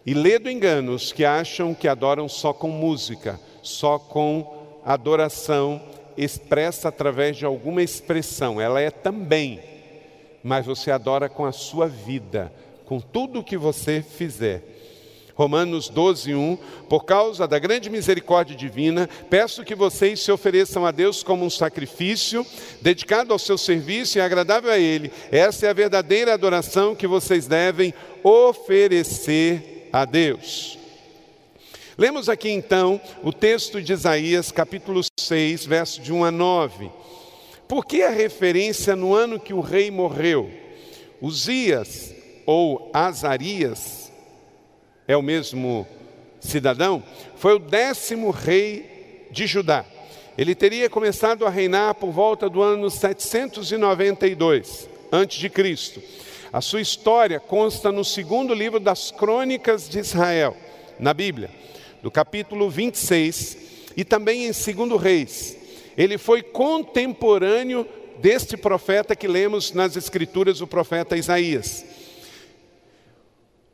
E 0.04 0.12
lê 0.12 0.40
do 0.40 0.50
engano 0.50 0.92
os 0.92 1.12
que 1.12 1.24
acham 1.24 1.72
que 1.72 1.86
adoram 1.86 2.28
só 2.28 2.52
com 2.52 2.66
música, 2.66 3.38
só 3.62 3.96
com 3.96 4.80
adoração 4.84 5.80
expressa 6.16 6.88
através 6.88 7.36
de 7.36 7.44
alguma 7.44 7.82
expressão. 7.82 8.60
Ela 8.60 8.80
é 8.80 8.90
também, 8.90 9.60
mas 10.42 10.66
você 10.66 10.90
adora 10.90 11.28
com 11.28 11.44
a 11.44 11.52
sua 11.52 11.86
vida, 11.86 12.52
com 12.84 13.00
tudo 13.00 13.40
o 13.40 13.44
que 13.44 13.56
você 13.56 14.02
fizer. 14.02 14.62
Romanos 15.34 15.88
12, 15.88 16.34
1. 16.34 16.58
Por 16.88 17.04
causa 17.04 17.48
da 17.48 17.58
grande 17.58 17.88
misericórdia 17.88 18.54
divina, 18.54 19.08
peço 19.30 19.64
que 19.64 19.74
vocês 19.74 20.20
se 20.20 20.30
ofereçam 20.30 20.84
a 20.84 20.90
Deus 20.90 21.22
como 21.22 21.44
um 21.44 21.50
sacrifício, 21.50 22.46
dedicado 22.80 23.32
ao 23.32 23.38
seu 23.38 23.56
serviço 23.56 24.18
e 24.18 24.20
agradável 24.20 24.70
a 24.70 24.78
Ele. 24.78 25.10
Essa 25.30 25.66
é 25.66 25.70
a 25.70 25.74
verdadeira 25.74 26.34
adoração 26.34 26.94
que 26.94 27.06
vocês 27.06 27.46
devem 27.46 27.94
oferecer 28.22 29.88
a 29.92 30.04
Deus. 30.04 30.81
Lemos 31.98 32.28
aqui 32.30 32.48
então 32.48 33.00
o 33.22 33.32
texto 33.32 33.82
de 33.82 33.92
Isaías, 33.92 34.50
capítulo 34.50 35.02
6, 35.20 35.66
verso 35.66 36.00
de 36.00 36.10
1 36.10 36.24
a 36.24 36.30
9. 36.30 36.90
Por 37.68 37.84
que 37.84 38.02
a 38.02 38.08
referência 38.08 38.96
no 38.96 39.14
ano 39.14 39.38
que 39.38 39.52
o 39.52 39.60
rei 39.60 39.90
morreu? 39.90 40.50
Uzias 41.20 42.14
ou 42.46 42.90
Azarias 42.94 44.10
é 45.06 45.14
o 45.16 45.22
mesmo 45.22 45.86
cidadão, 46.40 47.02
foi 47.36 47.54
o 47.54 47.58
décimo 47.58 48.30
rei 48.30 49.28
de 49.30 49.46
Judá. 49.46 49.84
Ele 50.36 50.54
teria 50.54 50.88
começado 50.88 51.46
a 51.46 51.50
reinar 51.50 51.96
por 51.96 52.10
volta 52.10 52.48
do 52.48 52.62
ano 52.62 52.88
792 52.90 54.88
antes 55.12 55.38
de 55.38 55.50
Cristo. 55.50 56.02
A 56.50 56.62
sua 56.62 56.80
história 56.80 57.38
consta 57.38 57.92
no 57.92 58.02
segundo 58.04 58.54
livro 58.54 58.80
das 58.80 59.10
Crônicas 59.10 59.88
de 59.88 59.98
Israel, 59.98 60.56
na 60.98 61.12
Bíblia, 61.12 61.50
do 62.02 62.10
capítulo 62.10 62.68
26 62.68 63.56
e 63.96 64.04
também 64.04 64.46
em 64.46 64.52
Segundo 64.52 64.96
Reis. 64.96 65.56
Ele 65.96 66.18
foi 66.18 66.42
contemporâneo 66.42 67.86
deste 68.18 68.56
profeta 68.56 69.14
que 69.14 69.28
lemos 69.28 69.72
nas 69.72 69.96
escrituras, 69.96 70.60
o 70.60 70.66
profeta 70.66 71.16
Isaías. 71.16 71.84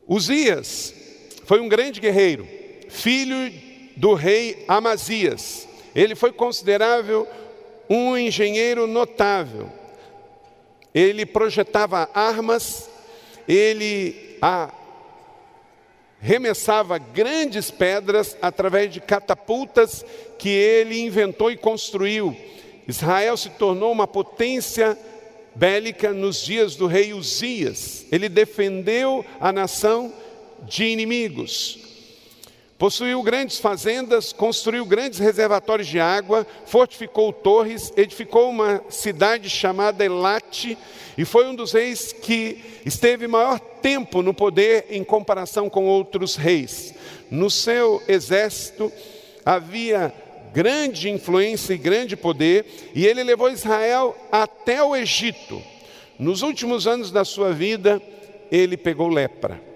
Uzias 0.07 0.95
foi 1.45 1.61
um 1.61 1.69
grande 1.69 2.01
guerreiro, 2.01 2.47
filho 2.89 3.53
do 3.97 4.15
rei 4.15 4.65
Amazias. 4.69 5.67
Ele 5.95 6.15
foi 6.15 6.33
considerável 6.33 7.27
um 7.89 8.17
engenheiro 8.17 8.87
notável. 8.87 9.71
Ele 10.95 11.25
projetava 11.25 12.09
armas, 12.15 12.89
ele 13.47 14.37
arremessava 16.23 16.99
grandes 16.99 17.71
pedras 17.71 18.37
através 18.43 18.93
de 18.93 19.01
catapultas 19.01 20.05
que 20.39 20.49
ele 20.49 21.01
inventou 21.01 21.51
e 21.51 21.57
construiu. 21.57 22.37
Israel 22.87 23.37
se 23.37 23.51
tornou 23.51 23.93
uma 23.93 24.07
potência 24.07 24.99
bélica 25.55 26.13
nos 26.13 26.45
dias 26.45 26.77
do 26.77 26.87
rei 26.87 27.13
Uzias. 27.13 28.07
Ele 28.11 28.29
defendeu 28.29 29.25
a 29.41 29.53
nação 29.53 30.13
de 30.63 30.85
inimigos. 30.85 31.88
Possuiu 32.79 33.21
grandes 33.25 33.59
fazendas, 33.59 34.33
construiu 34.33 34.87
grandes 34.87 35.19
reservatórios 35.19 35.89
de 35.89 35.99
água, 35.99 36.47
fortificou 36.65 37.33
torres, 37.33 37.93
edificou 37.97 38.49
uma 38.49 38.85
cidade 38.89 39.51
chamada 39.51 40.05
Elate 40.05 40.79
e 41.17 41.25
foi 41.25 41.49
um 41.49 41.57
dos 41.57 41.73
reis 41.73 42.13
que 42.13 42.81
esteve 42.87 43.27
maior 43.27 43.59
tempo 43.59 44.23
no 44.23 44.33
poder 44.33 44.87
em 44.91 45.03
comparação 45.03 45.69
com 45.69 45.87
outros 45.87 46.37
reis. 46.37 46.95
No 47.29 47.51
seu 47.51 48.01
exército 48.07 48.93
havia 49.45 50.15
grande 50.55 51.11
influência 51.11 51.75
e 51.75 51.79
grande 51.79 52.17
poder, 52.17 52.65
e 52.95 53.05
ele 53.05 53.25
levou 53.25 53.51
Israel 53.51 54.17
até 54.31 54.81
o 54.85 54.95
Egito. 54.95 55.61
Nos 56.17 56.43
últimos 56.43 56.87
anos 56.87 57.11
da 57.11 57.25
sua 57.25 57.53
vida, 57.53 58.01
ele 58.53 58.77
pegou 58.77 59.09
lepra 59.09 59.68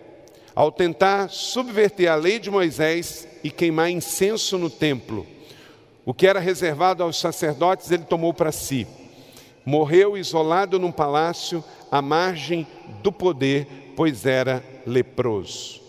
ao 0.54 0.70
tentar 0.70 1.28
subverter 1.30 2.10
a 2.10 2.14
lei 2.14 2.38
de 2.38 2.50
Moisés 2.50 3.26
e 3.42 3.50
queimar 3.50 3.90
incenso 3.90 4.58
no 4.58 4.68
templo. 4.68 5.26
O 6.04 6.12
que 6.12 6.26
era 6.26 6.40
reservado 6.40 7.02
aos 7.02 7.18
sacerdotes, 7.18 7.90
ele 7.90 8.04
tomou 8.04 8.34
para 8.34 8.52
si. 8.52 8.86
Morreu 9.64 10.16
isolado 10.16 10.78
num 10.78 10.92
palácio 10.92 11.62
à 11.90 12.02
margem 12.02 12.66
do 13.02 13.12
poder, 13.12 13.94
pois 13.96 14.26
era 14.26 14.62
leproso. 14.86 15.80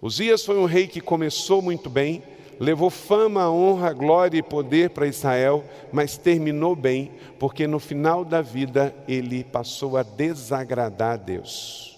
Uzias 0.00 0.44
foi 0.44 0.58
um 0.58 0.64
rei 0.64 0.86
que 0.86 1.00
começou 1.00 1.60
muito 1.60 1.90
bem, 1.90 2.22
levou 2.58 2.88
fama, 2.88 3.50
honra, 3.50 3.92
glória 3.92 4.38
e 4.38 4.42
poder 4.42 4.90
para 4.90 5.06
Israel, 5.06 5.62
mas 5.92 6.16
terminou 6.16 6.74
bem, 6.74 7.10
porque 7.38 7.66
no 7.66 7.78
final 7.78 8.24
da 8.24 8.40
vida 8.40 8.94
ele 9.06 9.44
passou 9.44 9.96
a 9.96 10.02
desagradar 10.02 11.14
a 11.14 11.16
Deus 11.16 11.95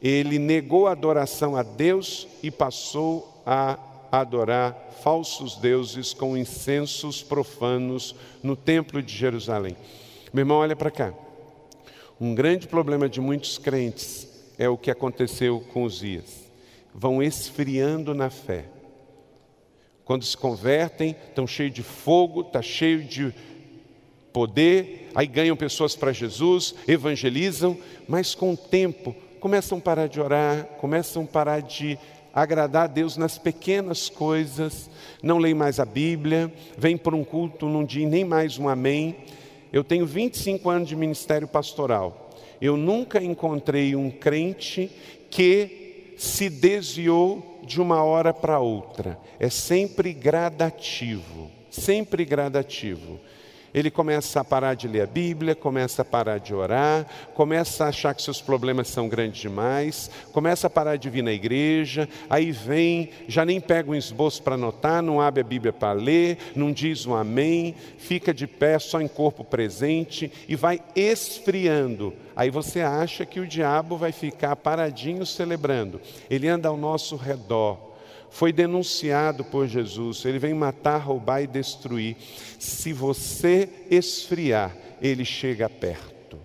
ele 0.00 0.38
negou 0.38 0.86
a 0.86 0.92
adoração 0.92 1.56
a 1.56 1.62
Deus 1.62 2.28
e 2.42 2.50
passou 2.50 3.42
a 3.44 3.78
adorar 4.10 4.88
falsos 5.02 5.56
deuses 5.56 6.14
com 6.14 6.36
incensos 6.36 7.22
profanos 7.22 8.14
no 8.42 8.56
templo 8.56 9.02
de 9.02 9.14
Jerusalém. 9.14 9.76
Meu 10.32 10.42
irmão, 10.42 10.58
olha 10.58 10.76
para 10.76 10.90
cá. 10.90 11.12
Um 12.20 12.34
grande 12.34 12.66
problema 12.66 13.08
de 13.08 13.20
muitos 13.20 13.58
crentes 13.58 14.28
é 14.58 14.68
o 14.68 14.76
que 14.76 14.90
aconteceu 14.90 15.64
com 15.72 15.84
os 15.84 15.98
dias. 16.00 16.44
Vão 16.92 17.22
esfriando 17.22 18.14
na 18.14 18.28
fé. 18.28 18.64
Quando 20.04 20.24
se 20.24 20.36
convertem, 20.36 21.14
estão 21.28 21.46
cheios 21.46 21.74
de 21.74 21.82
fogo, 21.82 22.40
está 22.40 22.62
cheio 22.62 23.04
de 23.04 23.32
poder, 24.32 25.10
aí 25.14 25.26
ganham 25.26 25.56
pessoas 25.56 25.94
para 25.94 26.12
Jesus, 26.12 26.74
evangelizam, 26.86 27.76
mas 28.08 28.34
com 28.34 28.52
o 28.52 28.56
tempo 28.56 29.14
começam 29.38 29.78
a 29.78 29.80
parar 29.80 30.08
de 30.08 30.20
orar, 30.20 30.64
começam 30.78 31.22
a 31.22 31.26
parar 31.26 31.60
de 31.60 31.98
agradar 32.34 32.84
a 32.84 32.86
Deus 32.86 33.16
nas 33.16 33.38
pequenas 33.38 34.08
coisas, 34.08 34.90
não 35.22 35.38
leem 35.38 35.54
mais 35.54 35.80
a 35.80 35.84
Bíblia, 35.84 36.52
vêm 36.76 36.96
para 36.96 37.16
um 37.16 37.24
culto, 37.24 37.68
não 37.68 37.84
dizem 37.84 38.06
nem 38.06 38.24
mais 38.24 38.58
um 38.58 38.68
amém. 38.68 39.16
Eu 39.72 39.82
tenho 39.82 40.06
25 40.06 40.68
anos 40.68 40.88
de 40.88 40.96
ministério 40.96 41.48
pastoral. 41.48 42.30
Eu 42.60 42.76
nunca 42.76 43.22
encontrei 43.22 43.94
um 43.94 44.10
crente 44.10 44.90
que 45.30 46.14
se 46.16 46.48
desviou 46.50 47.60
de 47.62 47.80
uma 47.80 48.02
hora 48.02 48.32
para 48.32 48.58
outra. 48.58 49.18
É 49.38 49.48
sempre 49.48 50.12
gradativo, 50.12 51.50
sempre 51.70 52.24
gradativo 52.24 53.20
ele 53.78 53.90
começa 53.90 54.40
a 54.40 54.44
parar 54.44 54.74
de 54.74 54.88
ler 54.88 55.02
a 55.02 55.06
Bíblia, 55.06 55.54
começa 55.54 56.02
a 56.02 56.04
parar 56.04 56.38
de 56.38 56.52
orar, 56.52 57.06
começa 57.34 57.84
a 57.84 57.88
achar 57.88 58.14
que 58.14 58.22
seus 58.22 58.40
problemas 58.40 58.88
são 58.88 59.08
grandes 59.08 59.40
demais, 59.40 60.10
começa 60.32 60.66
a 60.66 60.70
parar 60.70 60.96
de 60.96 61.08
vir 61.08 61.22
na 61.22 61.32
igreja, 61.32 62.08
aí 62.28 62.50
vem, 62.50 63.10
já 63.28 63.44
nem 63.44 63.60
pega 63.60 63.90
um 63.90 63.94
esboço 63.94 64.42
para 64.42 64.54
anotar, 64.54 65.00
não 65.00 65.20
abre 65.20 65.42
a 65.42 65.44
Bíblia 65.44 65.72
para 65.72 65.92
ler, 65.92 66.38
não 66.56 66.72
diz 66.72 67.06
um 67.06 67.14
amém, 67.14 67.74
fica 67.98 68.34
de 68.34 68.46
pé 68.46 68.78
só 68.78 69.00
em 69.00 69.08
corpo 69.08 69.44
presente 69.44 70.32
e 70.48 70.56
vai 70.56 70.80
esfriando. 70.96 72.12
Aí 72.34 72.50
você 72.50 72.80
acha 72.80 73.24
que 73.24 73.40
o 73.40 73.46
diabo 73.46 73.96
vai 73.96 74.12
ficar 74.12 74.56
paradinho 74.56 75.24
celebrando. 75.24 76.00
Ele 76.28 76.48
anda 76.48 76.68
ao 76.68 76.76
nosso 76.76 77.16
redor 77.16 77.87
foi 78.30 78.52
denunciado 78.52 79.44
por 79.44 79.66
Jesus. 79.66 80.24
Ele 80.24 80.38
vem 80.38 80.54
matar, 80.54 80.98
roubar 80.98 81.42
e 81.42 81.46
destruir. 81.46 82.16
Se 82.58 82.92
você 82.92 83.68
esfriar, 83.90 84.76
ele 85.00 85.24
chega 85.24 85.68
perto. 85.68 86.38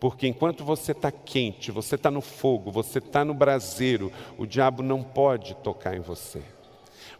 Porque 0.00 0.26
enquanto 0.28 0.64
você 0.64 0.92
está 0.92 1.10
quente, 1.10 1.72
você 1.72 1.96
está 1.96 2.10
no 2.10 2.20
fogo, 2.20 2.70
você 2.70 2.98
está 2.98 3.24
no 3.24 3.34
braseiro, 3.34 4.12
o 4.36 4.46
diabo 4.46 4.82
não 4.82 5.02
pode 5.02 5.54
tocar 5.56 5.96
em 5.96 6.00
você. 6.00 6.40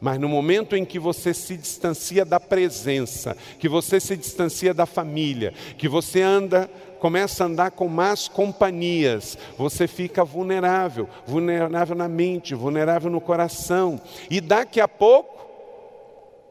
Mas 0.00 0.20
no 0.20 0.28
momento 0.28 0.76
em 0.76 0.84
que 0.84 0.98
você 0.98 1.34
se 1.34 1.56
distancia 1.56 2.24
da 2.24 2.38
presença, 2.38 3.36
que 3.58 3.68
você 3.68 3.98
se 3.98 4.16
distancia 4.16 4.72
da 4.72 4.86
família, 4.86 5.52
que 5.76 5.88
você 5.88 6.22
anda 6.22 6.70
começa 6.98 7.44
a 7.44 7.46
andar 7.46 7.70
com 7.70 7.88
más 7.88 8.28
companhias, 8.28 9.38
você 9.56 9.86
fica 9.86 10.24
vulnerável, 10.24 11.08
vulnerável 11.26 11.96
na 11.96 12.08
mente, 12.08 12.54
vulnerável 12.54 13.10
no 13.10 13.20
coração, 13.20 14.00
e 14.30 14.40
daqui 14.40 14.80
a 14.80 14.88
pouco 14.88 15.38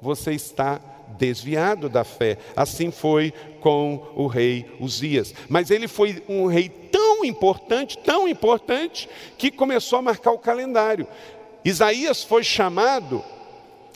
você 0.02 0.32
está 0.34 0.80
desviado 1.18 1.90
da 1.90 2.04
fé. 2.04 2.38
Assim 2.56 2.92
foi 2.92 3.34
com 3.62 4.06
o 4.16 4.28
rei 4.28 4.66
Uzias. 4.80 5.34
Mas 5.50 5.72
ele 5.72 5.88
foi 5.88 6.24
um 6.28 6.46
rei 6.46 6.70
tão 6.70 7.24
importante, 7.24 7.98
tão 7.98 8.28
importante, 8.28 9.10
que 9.38 9.50
começou 9.50 10.00
a 10.00 10.02
marcar 10.02 10.32
o 10.32 10.40
calendário. 10.40 11.08
Isaías 11.64 12.24
foi 12.24 12.44
chamado 12.44 13.24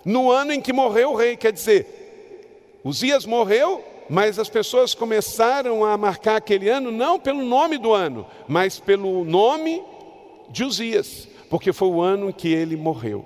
no 0.03 0.31
ano 0.31 0.51
em 0.51 0.61
que 0.61 0.73
morreu 0.73 1.11
o 1.11 1.15
rei, 1.15 1.37
quer 1.37 1.53
dizer, 1.53 2.79
Uzias 2.83 3.25
morreu 3.25 3.83
mas 4.11 4.37
as 4.37 4.49
pessoas 4.49 4.93
começaram 4.93 5.85
a 5.85 5.95
marcar 5.95 6.35
aquele 6.35 6.67
ano 6.67 6.91
não 6.91 7.17
pelo 7.17 7.41
nome 7.43 7.77
do 7.77 7.93
ano, 7.93 8.27
mas 8.45 8.77
pelo 8.77 9.23
nome 9.23 9.81
de 10.49 10.65
Uzias, 10.65 11.29
porque 11.49 11.71
foi 11.71 11.87
o 11.87 12.01
ano 12.01 12.27
em 12.27 12.33
que 12.33 12.49
ele 12.49 12.75
morreu. 12.75 13.25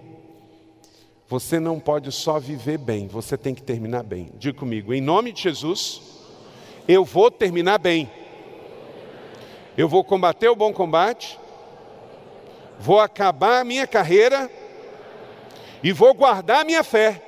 Você 1.28 1.60
não 1.60 1.80
pode 1.80 2.12
só 2.12 2.38
viver 2.38 2.78
bem, 2.78 3.08
você 3.08 3.36
tem 3.36 3.56
que 3.56 3.64
terminar 3.64 4.04
bem. 4.04 4.30
Diga 4.38 4.60
comigo, 4.60 4.94
em 4.94 5.02
nome 5.02 5.32
de 5.32 5.42
Jesus, 5.42 6.04
eu 6.88 7.04
vou 7.04 7.32
terminar 7.32 7.80
bem. 7.80 8.08
Eu 9.76 9.90
vou 9.90 10.04
combater 10.04 10.50
o 10.50 10.56
bom 10.56 10.72
combate, 10.72 11.40
vou 12.78 13.00
acabar 13.00 13.62
a 13.62 13.66
minha 13.66 13.88
carreira 13.88 14.52
e 15.82 15.92
vou 15.92 16.14
guardar 16.14 16.62
a 16.62 16.64
minha 16.64 16.84
fé. 16.84 17.25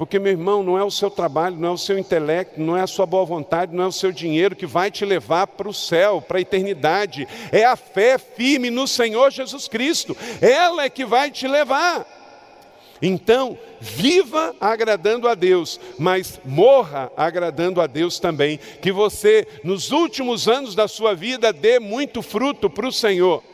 Porque, 0.00 0.18
meu 0.18 0.32
irmão, 0.32 0.62
não 0.62 0.78
é 0.78 0.82
o 0.82 0.90
seu 0.90 1.10
trabalho, 1.10 1.58
não 1.58 1.68
é 1.68 1.72
o 1.72 1.76
seu 1.76 1.98
intelecto, 1.98 2.58
não 2.58 2.74
é 2.74 2.80
a 2.80 2.86
sua 2.86 3.04
boa 3.04 3.22
vontade, 3.26 3.76
não 3.76 3.84
é 3.84 3.86
o 3.86 3.92
seu 3.92 4.10
dinheiro 4.10 4.56
que 4.56 4.64
vai 4.64 4.90
te 4.90 5.04
levar 5.04 5.46
para 5.46 5.68
o 5.68 5.74
céu, 5.74 6.22
para 6.22 6.38
a 6.38 6.40
eternidade. 6.40 7.28
É 7.52 7.66
a 7.66 7.76
fé 7.76 8.16
firme 8.16 8.70
no 8.70 8.88
Senhor 8.88 9.30
Jesus 9.30 9.68
Cristo. 9.68 10.16
Ela 10.40 10.84
é 10.84 10.88
que 10.88 11.04
vai 11.04 11.30
te 11.30 11.46
levar. 11.46 12.06
Então, 13.02 13.58
viva 13.78 14.56
agradando 14.58 15.28
a 15.28 15.34
Deus, 15.34 15.78
mas 15.98 16.40
morra 16.46 17.12
agradando 17.14 17.78
a 17.78 17.86
Deus 17.86 18.18
também. 18.18 18.58
Que 18.80 18.90
você, 18.90 19.46
nos 19.62 19.90
últimos 19.90 20.48
anos 20.48 20.74
da 20.74 20.88
sua 20.88 21.14
vida, 21.14 21.52
dê 21.52 21.78
muito 21.78 22.22
fruto 22.22 22.70
para 22.70 22.88
o 22.88 22.92
Senhor. 22.92 23.44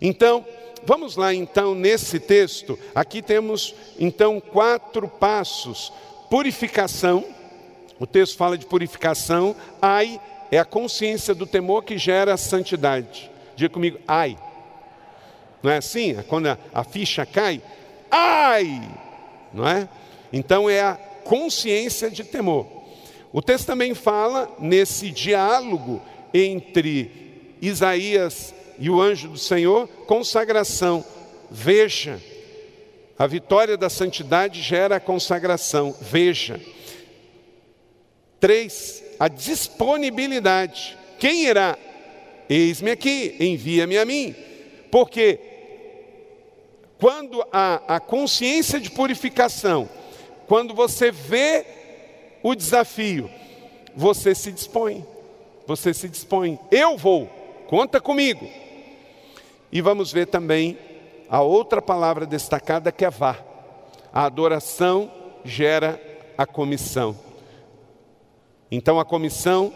Então, 0.00 0.44
Vamos 0.84 1.16
lá 1.16 1.32
então 1.32 1.74
nesse 1.74 2.18
texto. 2.18 2.78
Aqui 2.94 3.22
temos 3.22 3.74
então 3.98 4.40
quatro 4.40 5.08
passos: 5.08 5.92
purificação. 6.28 7.24
O 7.98 8.06
texto 8.06 8.36
fala 8.36 8.58
de 8.58 8.66
purificação. 8.66 9.54
Ai 9.80 10.20
é 10.52 10.58
a 10.58 10.66
consciência 10.66 11.34
do 11.34 11.46
temor 11.46 11.82
que 11.82 11.96
gera 11.96 12.34
a 12.34 12.36
santidade. 12.36 13.30
Diga 13.56 13.70
comigo, 13.70 13.98
ai. 14.06 14.36
Não 15.62 15.70
é 15.70 15.78
assim? 15.78 16.10
É 16.18 16.22
quando 16.22 16.48
a, 16.48 16.58
a 16.74 16.84
ficha 16.84 17.24
cai, 17.24 17.62
ai, 18.10 18.82
não 19.50 19.66
é? 19.66 19.88
Então 20.30 20.68
é 20.68 20.82
a 20.82 20.94
consciência 21.24 22.10
de 22.10 22.22
temor. 22.22 22.66
O 23.32 23.40
texto 23.40 23.66
também 23.66 23.94
fala 23.94 24.54
nesse 24.58 25.10
diálogo 25.10 26.02
entre 26.34 27.54
Isaías 27.62 28.54
e 28.82 28.90
o 28.90 29.00
anjo 29.00 29.28
do 29.28 29.38
Senhor, 29.38 29.86
consagração. 30.08 31.04
Veja, 31.48 32.20
a 33.16 33.28
vitória 33.28 33.76
da 33.76 33.88
santidade 33.88 34.60
gera 34.60 34.96
a 34.96 35.00
consagração. 35.00 35.94
Veja. 36.00 36.60
Três, 38.40 39.00
a 39.20 39.28
disponibilidade. 39.28 40.98
Quem 41.16 41.44
irá? 41.44 41.78
Eis-me 42.50 42.90
aqui, 42.90 43.36
envia-me 43.38 43.96
a 43.96 44.04
mim. 44.04 44.34
Porque 44.90 45.38
quando 46.98 47.40
a, 47.52 47.82
a 47.86 48.00
consciência 48.00 48.80
de 48.80 48.90
purificação, 48.90 49.88
quando 50.48 50.74
você 50.74 51.12
vê 51.12 51.64
o 52.42 52.52
desafio, 52.52 53.30
você 53.94 54.34
se 54.34 54.50
dispõe. 54.50 55.06
Você 55.68 55.94
se 55.94 56.08
dispõe. 56.08 56.58
Eu 56.68 56.96
vou, 56.96 57.30
conta 57.68 58.00
comigo. 58.00 58.71
E 59.72 59.80
vamos 59.80 60.12
ver 60.12 60.26
também 60.26 60.78
a 61.30 61.40
outra 61.40 61.80
palavra 61.80 62.26
destacada 62.26 62.92
que 62.92 63.06
é 63.06 63.10
vá. 63.10 63.38
A 64.12 64.26
adoração 64.26 65.10
gera 65.42 65.98
a 66.36 66.44
comissão. 66.44 67.18
Então 68.70 69.00
a 69.00 69.04
comissão 69.04 69.72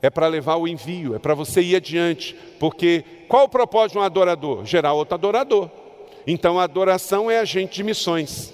é 0.00 0.08
para 0.08 0.28
levar 0.28 0.56
o 0.56 0.68
envio, 0.68 1.16
é 1.16 1.18
para 1.18 1.34
você 1.34 1.60
ir 1.60 1.74
adiante, 1.74 2.36
porque 2.60 3.04
qual 3.28 3.44
o 3.44 3.48
propósito 3.48 3.92
de 3.92 3.98
um 3.98 4.02
adorador? 4.02 4.64
Gerar 4.64 4.92
outro 4.92 5.14
adorador. 5.14 5.68
Então 6.24 6.60
a 6.60 6.64
adoração 6.64 7.28
é 7.28 7.40
agente 7.40 7.76
de 7.76 7.82
missões. 7.82 8.52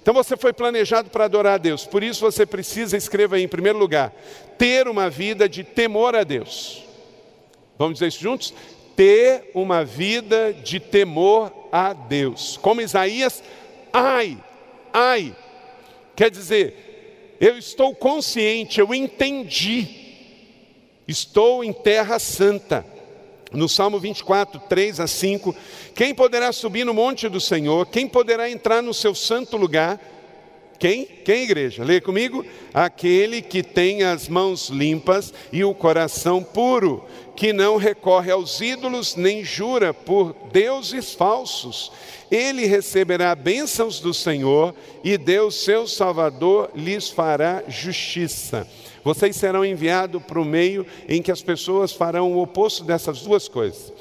Então 0.00 0.14
você 0.14 0.36
foi 0.36 0.52
planejado 0.52 1.10
para 1.10 1.24
adorar 1.24 1.54
a 1.54 1.58
Deus, 1.58 1.86
por 1.86 2.02
isso 2.02 2.20
você 2.20 2.44
precisa, 2.44 2.96
escreva 2.96 3.36
aí 3.36 3.42
em 3.42 3.48
primeiro 3.48 3.78
lugar, 3.78 4.12
ter 4.58 4.86
uma 4.86 5.08
vida 5.08 5.48
de 5.48 5.64
temor 5.64 6.14
a 6.14 6.24
Deus. 6.24 6.84
Vamos 7.78 7.94
dizer 7.94 8.08
isso 8.08 8.20
juntos? 8.20 8.54
Ter 8.96 9.50
uma 9.54 9.84
vida 9.84 10.52
de 10.52 10.78
temor 10.78 11.52
a 11.70 11.92
Deus. 11.92 12.58
Como 12.60 12.80
Isaías, 12.80 13.42
ai, 13.92 14.38
ai. 14.92 15.34
Quer 16.14 16.30
dizer, 16.30 17.36
eu 17.40 17.58
estou 17.58 17.94
consciente, 17.94 18.80
eu 18.80 18.94
entendi. 18.94 19.88
Estou 21.08 21.64
em 21.64 21.72
terra 21.72 22.18
santa. 22.18 22.86
No 23.52 23.68
Salmo 23.68 23.98
24, 23.98 24.60
3 24.60 25.00
a 25.00 25.06
5, 25.06 25.54
quem 25.94 26.14
poderá 26.14 26.52
subir 26.52 26.84
no 26.84 26.94
monte 26.94 27.28
do 27.28 27.40
Senhor? 27.40 27.86
Quem 27.86 28.08
poderá 28.08 28.50
entrar 28.50 28.82
no 28.82 28.94
seu 28.94 29.14
santo 29.14 29.56
lugar? 29.56 30.00
Quem? 30.78 31.04
Quem, 31.04 31.44
igreja? 31.44 31.84
Lê 31.84 32.00
comigo. 32.00 32.44
Aquele 32.72 33.42
que 33.42 33.62
tem 33.62 34.02
as 34.02 34.28
mãos 34.28 34.68
limpas 34.68 35.32
e 35.52 35.62
o 35.62 35.74
coração 35.74 36.42
puro, 36.42 37.04
que 37.34 37.52
não 37.52 37.76
recorre 37.76 38.30
aos 38.30 38.60
ídolos 38.60 39.16
nem 39.16 39.44
jura 39.44 39.92
por 39.94 40.34
deuses 40.52 41.14
falsos. 41.14 41.90
Ele 42.30 42.66
receberá 42.66 43.34
bênçãos 43.34 44.00
do 44.00 44.14
Senhor 44.14 44.74
e 45.04 45.18
Deus, 45.18 45.64
seu 45.64 45.86
Salvador, 45.86 46.70
lhes 46.74 47.10
fará 47.10 47.62
justiça. 47.68 48.66
Vocês 49.04 49.36
serão 49.36 49.64
enviados 49.64 50.22
para 50.22 50.40
o 50.40 50.44
meio 50.44 50.86
em 51.08 51.20
que 51.20 51.32
as 51.32 51.42
pessoas 51.42 51.92
farão 51.92 52.32
o 52.32 52.40
oposto 52.40 52.84
dessas 52.84 53.22
duas 53.22 53.48
coisas. 53.48 53.92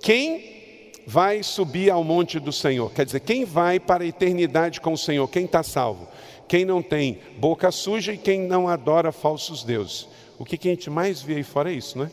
Quem 0.00 0.92
vai 1.06 1.42
subir 1.42 1.90
ao 1.90 2.02
monte 2.02 2.40
do 2.40 2.52
Senhor? 2.52 2.92
Quer 2.92 3.04
dizer, 3.04 3.20
quem 3.20 3.44
vai 3.44 3.78
para 3.78 4.04
a 4.04 4.06
eternidade 4.06 4.80
com 4.80 4.92
o 4.92 4.98
Senhor? 4.98 5.28
Quem 5.28 5.44
está 5.44 5.62
salvo? 5.62 6.08
Quem 6.46 6.64
não 6.64 6.82
tem 6.82 7.18
boca 7.36 7.70
suja 7.70 8.12
e 8.12 8.18
quem 8.18 8.40
não 8.40 8.68
adora 8.68 9.12
falsos 9.12 9.62
deuses. 9.62 10.08
O 10.38 10.44
que, 10.44 10.56
que 10.56 10.68
a 10.68 10.70
gente 10.70 10.88
mais 10.88 11.20
vê 11.20 11.36
aí 11.36 11.42
fora 11.42 11.70
é 11.70 11.74
isso, 11.74 11.98
né? 11.98 12.10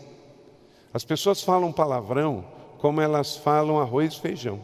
As 0.95 1.03
pessoas 1.03 1.41
falam 1.41 1.73
palavrão 1.73 2.45
como 2.77 3.01
elas 3.01 3.35
falam 3.35 3.81
arroz 3.81 4.13
e 4.13 4.21
feijão. 4.21 4.61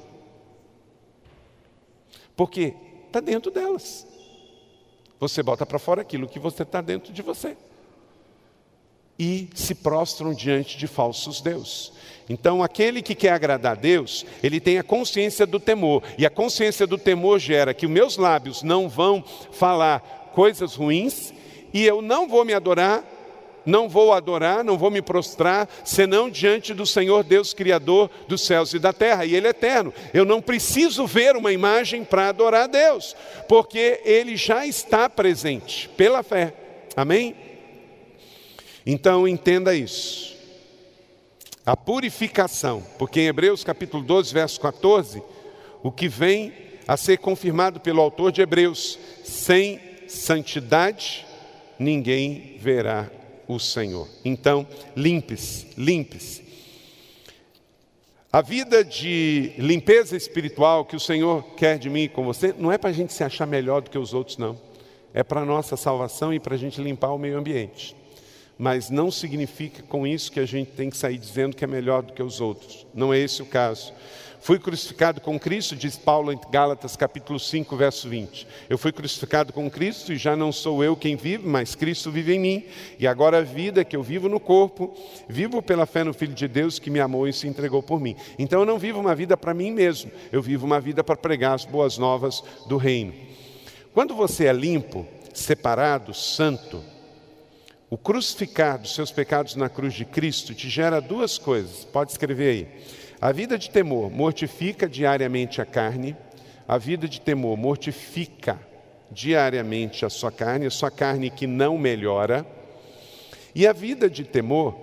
Porque 2.38 2.74
está 3.06 3.20
dentro 3.20 3.52
delas. 3.52 4.08
Você 5.20 5.44
bota 5.44 5.66
para 5.66 5.78
fora 5.78 6.00
aquilo 6.00 6.30
que 6.30 6.40
você 6.40 6.64
está 6.64 6.80
dentro 6.80 7.12
de 7.12 7.22
você. 7.22 7.58
E 9.20 9.50
se 9.54 9.76
prostram 9.76 10.34
diante 10.34 10.78
de 10.78 10.88
falsos 10.88 11.42
deuses. 11.42 11.92
Então, 12.30 12.64
aquele 12.64 13.02
que 13.02 13.14
quer 13.14 13.34
agradar 13.34 13.74
a 13.74 13.82
Deus, 13.82 14.26
ele 14.42 14.62
tem 14.62 14.80
a 14.80 14.84
consciência 14.84 15.46
do 15.46 15.60
temor. 15.60 16.02
E 16.18 16.26
a 16.26 16.30
consciência 16.30 16.88
do 16.88 16.98
temor 16.98 17.40
gera 17.40 17.74
que 17.74 17.86
os 17.86 17.92
meus 17.92 18.16
lábios 18.16 18.64
não 18.64 18.88
vão 18.88 19.22
falar 19.52 20.32
coisas 20.34 20.76
ruins 20.76 21.34
e 21.74 21.84
eu 21.86 22.02
não 22.02 22.26
vou 22.30 22.46
me 22.46 22.54
adorar 22.54 23.04
não 23.66 23.88
vou 23.88 24.14
adorar, 24.14 24.64
não 24.64 24.78
vou 24.78 24.90
me 24.90 25.02
prostrar, 25.02 25.68
senão 25.84 26.30
diante 26.30 26.74
do 26.74 26.86
Senhor 26.86 27.24
Deus 27.24 27.54
Criador 27.54 28.10
dos 28.28 28.42
céus 28.42 28.74
e 28.74 28.80
da 28.80 28.92
terra, 28.92 29.26
e 29.26 29.36
Ele 29.36 29.48
é 29.48 29.52
eterno. 29.52 29.94
Eu 30.14 30.26
não 30.26 30.42
preciso 30.42 31.06
ver 31.06 31.36
uma 31.36 31.52
imagem 31.52 32.04
para 32.04 32.30
adorar 32.30 32.64
a 32.64 32.68
Deus, 32.68 33.16
porque 33.48 34.02
Ele 34.04 34.36
já 34.36 34.66
está 34.66 35.10
presente 35.10 35.90
pela 35.90 36.24
fé. 36.24 36.54
Amém? 36.96 37.36
Então 38.86 39.28
entenda 39.28 39.76
isso. 39.76 40.32
A 41.66 41.78
purificação, 41.78 42.84
porque 42.98 43.22
em 43.22 43.28
Hebreus 43.28 43.64
capítulo 43.64 44.04
12, 44.04 44.34
verso 44.34 44.60
14, 44.60 45.22
o 45.84 45.92
que 45.92 46.08
vem 46.08 46.54
a 46.88 46.98
ser 46.98 47.18
confirmado 47.18 47.80
pelo 47.80 48.02
autor 48.02 48.32
de 48.32 48.42
Hebreus, 48.42 48.98
sem 49.24 49.80
santidade 50.08 51.26
ninguém 51.78 52.58
verá 52.60 53.10
o 53.54 53.60
Senhor. 53.60 54.08
Então, 54.24 54.68
limpes, 54.96 55.68
limpes. 55.78 56.42
A 58.32 58.42
vida 58.42 58.84
de 58.84 59.52
limpeza 59.58 60.16
espiritual 60.16 60.86
que 60.86 60.96
o 60.96 61.00
Senhor 61.00 61.44
quer 61.58 61.78
de 61.78 61.90
mim 61.90 62.04
e 62.04 62.10
com 62.10 62.24
você, 62.24 62.56
não 62.58 62.72
é 62.72 62.78
para 62.78 62.90
a 62.90 62.94
gente 62.94 63.12
se 63.12 63.24
achar 63.24 63.46
melhor 63.46 63.82
do 63.82 63.90
que 63.90 63.98
os 63.98 64.14
outros, 64.14 64.38
não. 64.38 64.58
É 65.14 65.22
para 65.22 65.42
a 65.42 65.46
nossa 65.46 65.76
salvação 65.76 66.34
e 66.34 66.40
para 66.40 66.56
a 66.56 66.58
gente 66.58 66.82
limpar 66.82 67.12
o 67.12 67.18
meio 67.18 67.38
ambiente. 67.38 67.94
Mas 68.62 68.92
não 68.92 69.10
significa 69.10 69.82
com 69.82 70.06
isso 70.06 70.32
que 70.32 70.40
a 70.40 70.46
gente 70.46 70.70
tem 70.70 70.88
que 70.88 70.96
sair 70.96 71.18
dizendo 71.18 71.56
que 71.56 71.64
é 71.64 71.68
melhor 71.68 72.04
do 72.04 72.14
que 72.14 72.22
os 72.22 72.40
outros. 72.40 72.86
Não 72.94 73.12
é 73.12 73.18
esse 73.18 73.42
o 73.42 73.46
caso. 73.48 73.92
Fui 74.40 74.60
crucificado 74.60 75.20
com 75.20 75.40
Cristo, 75.40 75.76
diz 75.76 75.98
Paulo 75.98 76.32
em 76.32 76.40
Gálatas 76.52 76.96
capítulo 76.96 77.40
5, 77.40 77.76
verso 77.76 78.08
20. 78.08 78.48
Eu 78.70 78.78
fui 78.78 78.92
crucificado 78.92 79.52
com 79.52 79.68
Cristo 79.68 80.14
e 80.14 80.16
já 80.16 80.36
não 80.36 80.52
sou 80.52 80.84
eu 80.84 80.96
quem 80.96 81.16
vive, 81.16 81.48
mas 81.48 81.74
Cristo 81.74 82.12
vive 82.12 82.36
em 82.36 82.40
mim. 82.40 82.64
E 83.00 83.08
agora 83.08 83.40
a 83.40 83.42
vida 83.42 83.84
que 83.84 83.96
eu 83.96 84.04
vivo 84.04 84.30
no 84.30 84.40
corpo, 84.40 84.96
vivo 85.28 85.60
pela 85.64 85.88
fé 85.88 86.04
no 86.04 86.14
Filho 86.14 86.36
de 86.36 86.48
Deus 86.48 86.78
que 86.78 86.92
me 86.92 87.00
amou 87.00 87.28
e 87.28 87.34
se 87.34 87.48
entregou 87.48 87.82
por 87.82 88.00
mim. 88.00 88.16
Então 88.38 88.60
eu 88.60 88.66
não 88.68 88.78
vivo 88.78 89.00
uma 89.00 89.16
vida 89.16 89.36
para 89.36 89.56
mim 89.56 89.72
mesmo, 89.72 90.12
eu 90.32 90.40
vivo 90.40 90.68
uma 90.68 90.80
vida 90.80 91.04
para 91.04 91.16
pregar 91.16 91.56
as 91.56 91.66
boas 91.66 91.98
novas 91.98 92.44
do 92.68 92.78
reino. 92.78 93.12
Quando 93.92 94.14
você 94.14 94.46
é 94.46 94.54
limpo, 94.54 95.08
separado, 95.34 96.14
santo, 96.14 96.84
o 97.92 97.98
crucificar 97.98 98.80
dos 98.80 98.96
seus 98.96 99.12
pecados 99.12 99.54
na 99.58 99.68
cruz 99.68 99.94
de 99.94 100.06
Cristo 100.06 100.56
te 100.56 100.70
gera 100.70 101.02
duas 101.02 101.38
coisas. 101.38 101.84
Pode 101.84 102.12
escrever 102.12 102.50
aí. 102.50 102.68
A 103.20 103.34
vida 103.34 103.58
de 103.58 103.70
temor 103.70 104.10
mortifica 104.10 104.88
diariamente 104.88 105.62
a 105.62 105.66
carne, 105.66 106.16
a 106.66 106.78
vida 106.78 107.06
de 107.06 107.20
temor 107.20 107.58
mortifica 107.58 108.58
diariamente 109.12 110.06
a 110.06 110.10
sua 110.10 110.32
carne, 110.32 110.68
a 110.68 110.72
sua 110.72 110.90
carne 110.90 111.30
que 111.30 111.46
não 111.46 111.78
melhora, 111.78 112.48
e 113.54 113.68
a 113.68 113.74
vida 113.74 114.10
de 114.10 114.24
temor, 114.24 114.74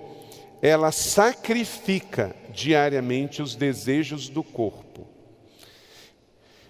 ela 0.60 0.92
sacrifica 0.92 2.36
diariamente 2.50 3.40
os 3.40 3.56
desejos 3.56 4.28
do 4.28 4.42
corpo. 4.42 5.06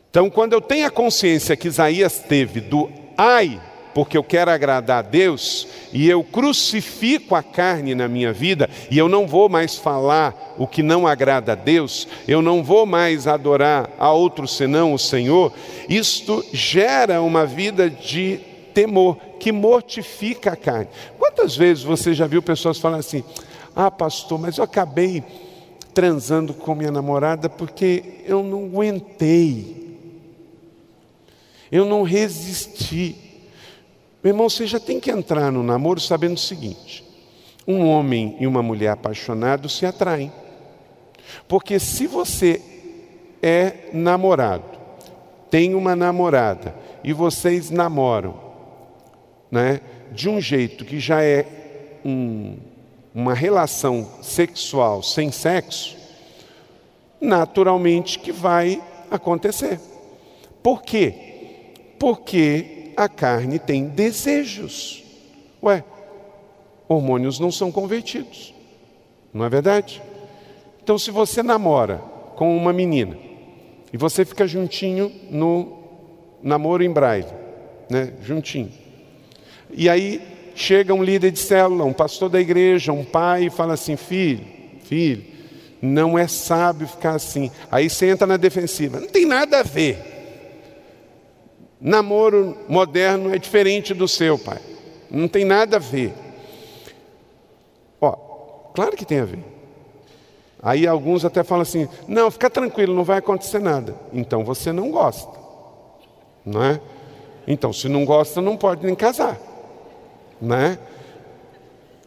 Então, 0.09 0.31
quando 0.31 0.53
eu 0.53 0.61
tenho 0.61 0.87
a 0.87 0.91
consciência 0.91 1.57
que 1.57 1.67
Isaías 1.67 2.21
teve 2.21 2.61
do 2.61 2.89
ai 3.17 3.61
porque 3.95 4.17
eu 4.17 4.23
quero 4.23 4.51
agradar 4.51 4.99
a 4.99 5.03
Deus, 5.03 5.67
e 5.93 6.09
eu 6.09 6.23
crucifico 6.23 7.35
a 7.35 7.43
carne 7.43 7.95
na 7.95 8.09
minha 8.09 8.33
vida, 8.33 8.69
e 8.91 8.99
eu 8.99 9.09
não 9.09 9.27
vou 9.27 9.49
mais 9.49 9.77
falar 9.77 10.55
o 10.59 10.67
que 10.67 10.83
não 10.83 11.07
agrada 11.07 11.53
a 11.53 11.55
Deus, 11.55 12.09
eu 12.27 12.43
não 12.43 12.63
vou 12.63 12.85
mais 12.87 13.27
adorar 13.27 13.91
a 13.99 14.13
outro 14.13 14.47
senão 14.47 14.93
o 14.93 14.99
Senhor, 14.99 15.53
isto 15.89 16.45
gera 16.53 17.23
uma 17.23 17.47
vida 17.47 17.89
de 17.89 18.41
temor, 18.75 19.17
que 19.41 19.51
mortifica 19.51 20.53
a 20.53 20.57
carne. 20.57 20.89
Quantas 21.19 21.57
vezes 21.57 21.83
você 21.83 22.15
já 22.15 22.27
viu 22.27 22.43
pessoas 22.43 22.79
falar 22.79 22.99
assim: 22.99 23.25
ah, 23.75 23.91
pastor, 23.91 24.39
mas 24.39 24.59
eu 24.59 24.65
acabei 24.65 25.25
transando 25.95 26.55
com 26.55 26.75
minha 26.75 26.93
namorada 26.93 27.49
porque 27.49 28.23
eu 28.25 28.43
não 28.43 28.67
aguentei, 28.67 29.99
eu 31.73 31.85
não 31.85 32.03
resisti. 32.03 33.28
Meu 34.23 34.33
irmão, 34.33 34.49
você 34.49 34.67
já 34.67 34.81
tem 34.81 34.99
que 34.99 35.11
entrar 35.11 35.53
no 35.53 35.63
namoro 35.63 36.01
sabendo 36.01 36.37
o 36.37 36.41
seguinte: 36.41 37.05
um 37.67 37.87
homem 37.87 38.37
e 38.41 38.47
uma 38.47 38.63
mulher 38.63 38.91
apaixonados 38.91 39.77
se 39.77 39.87
atraem. 39.87 40.33
Porque 41.47 41.79
se 41.79 42.07
você 42.07 42.61
é 43.43 43.91
namorado, 43.93 44.65
tem 45.51 45.75
uma 45.75 45.95
namorada 45.95 46.75
e 47.05 47.13
vocês 47.13 47.71
namoram, 47.71 48.35
né, 49.51 49.81
de 50.11 50.29
um 50.29 50.41
jeito 50.41 50.85
que 50.85 50.99
já 50.99 51.23
é 51.23 51.47
um, 52.05 52.57
uma 53.15 53.35
relação 53.35 54.09
sexual 54.23 55.03
sem 55.03 55.31
sexo, 55.31 55.97
naturalmente 57.21 58.19
que 58.19 58.33
vai 58.33 58.83
acontecer. 59.11 59.79
Por 60.63 60.83
quê? 60.83 61.15
Porque 61.99 62.78
a 62.99 63.09
carne 63.09 63.61
tem 63.61 63.85
desejos. 63.85 65.05
Ué, 65.63 65.85
hormônios 66.89 67.39
não 67.39 67.53
são 67.53 67.71
convertidos, 67.71 68.53
não 69.33 69.45
é 69.45 69.49
verdade? 69.49 70.03
Então, 70.83 70.99
se 70.99 71.13
você 71.13 71.41
namora 71.41 71.99
com 72.35 72.57
uma 72.57 72.73
menina 72.73 73.17
e 73.93 73.97
você 73.97 74.25
fica 74.25 74.49
juntinho 74.49 75.13
no 75.31 75.79
namoro 76.43 76.83
em 76.83 76.91
braille, 76.91 77.29
né? 77.89 78.15
juntinho, 78.23 78.73
e 79.71 79.89
aí 79.89 80.21
chega 80.57 80.93
um 80.93 81.03
líder 81.03 81.31
de 81.31 81.39
célula, 81.39 81.85
um 81.85 81.93
pastor 81.93 82.29
da 82.29 82.41
igreja, 82.41 82.93
um 82.93 83.05
pai 83.05 83.45
e 83.45 83.51
fala 83.51 83.75
assim: 83.75 83.95
filho, 83.97 84.45
filho, 84.83 85.23
não 85.81 86.19
é 86.19 86.27
sábio 86.27 86.89
ficar 86.89 87.15
assim. 87.15 87.49
Aí 87.71 87.89
você 87.89 88.07
entra 88.07 88.27
na 88.27 88.37
defensiva, 88.37 88.99
não 88.99 89.09
tem 89.09 89.25
nada 89.25 89.61
a 89.61 89.63
ver. 89.63 90.08
Namoro 91.81 92.57
moderno 92.69 93.35
é 93.35 93.39
diferente 93.39 93.95
do 93.95 94.09
seu, 94.09 94.39
pai. 94.39 94.59
Não 95.11 95.29
tem 95.29 95.45
nada 95.45 95.77
a 95.77 95.81
ver. 95.81 96.13
Ó, 98.01 98.13
claro 98.75 98.97
que 98.97 99.05
tem 99.05 99.21
a 99.21 99.25
ver. 99.25 99.45
Aí 100.63 100.87
alguns 100.87 101.25
até 101.25 101.45
falam 101.45 101.63
assim: 101.63 101.89
não, 102.07 102.31
fica 102.31 102.51
tranquilo, 102.51 102.95
não 102.95 103.05
vai 103.05 103.19
acontecer 103.19 103.61
nada. 103.61 103.95
Então 104.13 104.45
você 104.45 104.73
não 104.73 104.91
gosta, 104.91 105.39
não 106.45 106.63
é? 106.63 106.81
Então, 107.47 107.73
se 107.73 107.89
não 107.89 108.05
gosta, 108.05 108.43
não 108.43 108.57
pode 108.57 108.85
nem 108.85 108.95
casar, 108.95 109.41
não 110.41 110.55
é? 110.55 110.79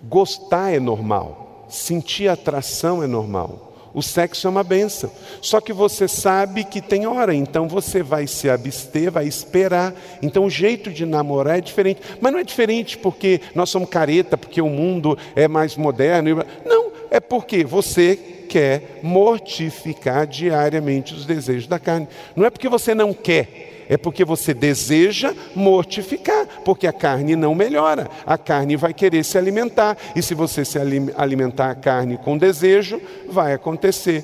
Gostar 0.03 0.71
é 0.71 0.79
normal, 0.79 1.65
sentir 1.67 2.27
atração 2.27 3.01
é 3.01 3.07
normal. 3.07 3.70
O 3.93 4.01
sexo 4.01 4.47
é 4.47 4.49
uma 4.49 4.63
benção. 4.63 5.11
Só 5.41 5.59
que 5.59 5.73
você 5.73 6.07
sabe 6.07 6.63
que 6.63 6.81
tem 6.81 7.05
hora, 7.05 7.33
então 7.33 7.67
você 7.67 8.01
vai 8.01 8.25
se 8.27 8.49
abster, 8.49 9.11
vai 9.11 9.27
esperar. 9.27 9.93
Então 10.21 10.45
o 10.45 10.49
jeito 10.49 10.91
de 10.91 11.05
namorar 11.05 11.57
é 11.57 11.61
diferente. 11.61 12.01
Mas 12.19 12.31
não 12.31 12.39
é 12.39 12.43
diferente 12.43 12.97
porque 12.97 13.41
nós 13.53 13.69
somos 13.69 13.89
careta, 13.89 14.37
porque 14.37 14.61
o 14.61 14.69
mundo 14.69 15.17
é 15.35 15.47
mais 15.47 15.75
moderno. 15.75 16.43
Não, 16.65 16.91
é 17.09 17.19
porque 17.19 17.63
você 17.63 18.15
quer 18.47 18.99
mortificar 19.01 20.27
diariamente 20.27 21.13
os 21.13 21.25
desejos 21.25 21.67
da 21.67 21.79
carne. 21.79 22.07
Não 22.35 22.45
é 22.45 22.49
porque 22.49 22.67
você 22.67 22.93
não 22.93 23.13
quer, 23.13 23.70
é 23.91 23.97
porque 23.97 24.23
você 24.23 24.53
deseja 24.53 25.35
mortificar, 25.53 26.47
porque 26.63 26.87
a 26.87 26.93
carne 26.93 27.35
não 27.35 27.53
melhora. 27.53 28.09
A 28.25 28.37
carne 28.37 28.77
vai 28.77 28.93
querer 28.93 29.21
se 29.25 29.37
alimentar, 29.37 29.97
e 30.15 30.21
se 30.21 30.33
você 30.33 30.63
se 30.63 30.79
alimentar 31.17 31.71
a 31.71 31.75
carne 31.75 32.17
com 32.17 32.37
desejo, 32.37 33.01
vai 33.27 33.51
acontecer. 33.51 34.23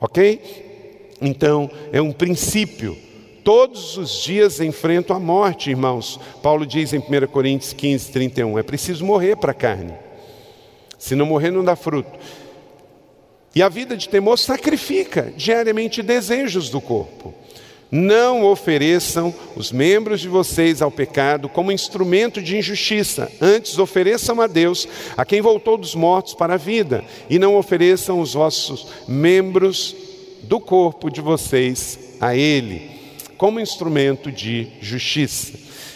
Ok? 0.00 1.12
Então, 1.20 1.70
é 1.92 2.00
um 2.00 2.10
princípio. 2.10 2.96
Todos 3.44 3.98
os 3.98 4.22
dias 4.22 4.58
enfrento 4.60 5.12
a 5.12 5.18
morte, 5.18 5.68
irmãos. 5.68 6.18
Paulo 6.42 6.64
diz 6.64 6.94
em 6.94 7.00
1 7.00 7.26
Coríntios 7.30 7.74
15, 7.74 8.12
31, 8.12 8.58
é 8.58 8.62
preciso 8.62 9.04
morrer 9.04 9.36
para 9.36 9.50
a 9.50 9.54
carne. 9.54 9.92
Se 10.98 11.14
não 11.14 11.26
morrer, 11.26 11.50
não 11.50 11.62
dá 11.62 11.76
fruto. 11.76 12.18
E 13.54 13.62
a 13.62 13.68
vida 13.68 13.94
de 13.94 14.08
temor 14.08 14.38
sacrifica 14.38 15.30
diariamente 15.36 16.02
desejos 16.02 16.70
do 16.70 16.80
corpo. 16.80 17.43
Não 17.90 18.44
ofereçam 18.44 19.32
os 19.54 19.70
membros 19.70 20.20
de 20.20 20.28
vocês 20.28 20.82
ao 20.82 20.90
pecado 20.90 21.48
como 21.48 21.70
instrumento 21.70 22.42
de 22.42 22.56
injustiça. 22.56 23.30
Antes, 23.40 23.78
ofereçam 23.78 24.40
a 24.40 24.46
Deus, 24.46 24.88
a 25.16 25.24
quem 25.24 25.40
voltou 25.40 25.76
dos 25.76 25.94
mortos 25.94 26.34
para 26.34 26.54
a 26.54 26.58
vida, 26.58 27.04
e 27.30 27.38
não 27.38 27.56
ofereçam 27.56 28.20
os 28.20 28.34
vossos 28.34 28.86
membros 29.06 29.94
do 30.42 30.58
corpo 30.58 31.10
de 31.10 31.20
vocês 31.20 32.16
a 32.20 32.34
Ele, 32.34 32.90
como 33.36 33.60
instrumento 33.60 34.30
de 34.32 34.68
justiça. 34.80 35.52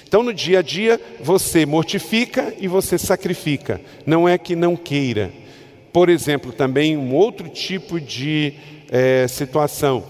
Então, 0.07 0.23
no 0.23 0.33
dia 0.33 0.61
a 0.61 0.63
dia, 0.63 0.99
você 1.21 1.67
mortifica 1.67 2.55
e 2.59 2.67
você 2.67 2.97
sacrifica. 2.97 3.81
Não 4.07 4.27
é 4.27 4.39
que 4.39 4.57
não 4.57 4.75
queira. 4.75 5.31
Por 5.93 6.09
exemplo, 6.09 6.53
também 6.53 6.97
um 6.97 7.15
outro 7.15 7.49
tipo 7.49 8.01
de 8.01 8.55
é, 8.91 9.27
situação 9.29 10.05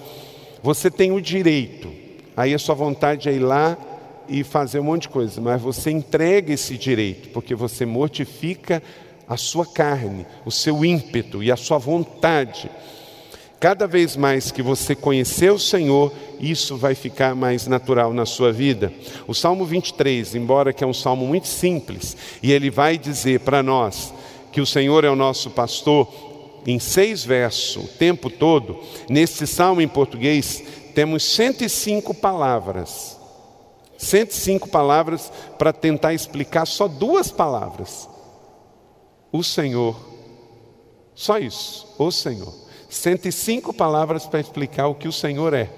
você 0.62 0.90
tem 0.90 1.12
o 1.12 1.20
direito, 1.20 1.90
aí 2.36 2.54
a 2.54 2.58
sua 2.58 2.74
vontade 2.74 3.28
é 3.28 3.32
ir 3.32 3.40
lá 3.40 3.76
e 4.28 4.44
fazer 4.44 4.80
um 4.80 4.84
monte 4.84 5.02
de 5.02 5.08
coisa, 5.08 5.40
mas 5.40 5.60
você 5.60 5.90
entrega 5.90 6.52
esse 6.52 6.76
direito, 6.76 7.30
porque 7.30 7.54
você 7.54 7.86
mortifica 7.86 8.82
a 9.26 9.36
sua 9.36 9.66
carne, 9.66 10.26
o 10.44 10.50
seu 10.50 10.84
ímpeto 10.84 11.42
e 11.42 11.50
a 11.50 11.56
sua 11.56 11.78
vontade. 11.78 12.70
Cada 13.60 13.88
vez 13.88 14.16
mais 14.16 14.52
que 14.52 14.62
você 14.62 14.94
conhecer 14.94 15.50
o 15.50 15.58
Senhor, 15.58 16.12
isso 16.38 16.76
vai 16.76 16.94
ficar 16.94 17.34
mais 17.34 17.66
natural 17.66 18.12
na 18.12 18.24
sua 18.24 18.52
vida. 18.52 18.92
O 19.26 19.34
Salmo 19.34 19.64
23, 19.64 20.36
embora 20.36 20.72
que 20.72 20.84
é 20.84 20.86
um 20.86 20.94
salmo 20.94 21.26
muito 21.26 21.48
simples, 21.48 22.16
e 22.40 22.52
ele 22.52 22.70
vai 22.70 22.96
dizer 22.96 23.40
para 23.40 23.62
nós 23.62 24.14
que 24.52 24.60
o 24.60 24.66
Senhor 24.66 25.04
é 25.04 25.10
o 25.10 25.16
nosso 25.16 25.50
pastor, 25.50 26.08
em 26.68 26.78
seis 26.78 27.24
versos 27.24 27.76
o 27.76 27.88
tempo 27.88 28.28
todo, 28.28 28.78
nesse 29.08 29.46
salmo 29.46 29.80
em 29.80 29.88
português, 29.88 30.62
temos 30.94 31.24
105 31.24 32.12
palavras. 32.12 33.16
105 33.96 34.68
palavras 34.68 35.32
para 35.58 35.72
tentar 35.72 36.12
explicar 36.12 36.66
só 36.66 36.86
duas 36.86 37.30
palavras. 37.30 38.06
O 39.32 39.42
Senhor. 39.42 39.96
Só 41.14 41.38
isso, 41.38 41.86
o 41.98 42.10
Senhor. 42.10 42.52
105 42.90 43.72
palavras 43.72 44.26
para 44.26 44.38
explicar 44.38 44.88
o 44.88 44.94
que 44.94 45.08
o 45.08 45.12
Senhor 45.12 45.54
é. 45.54 45.70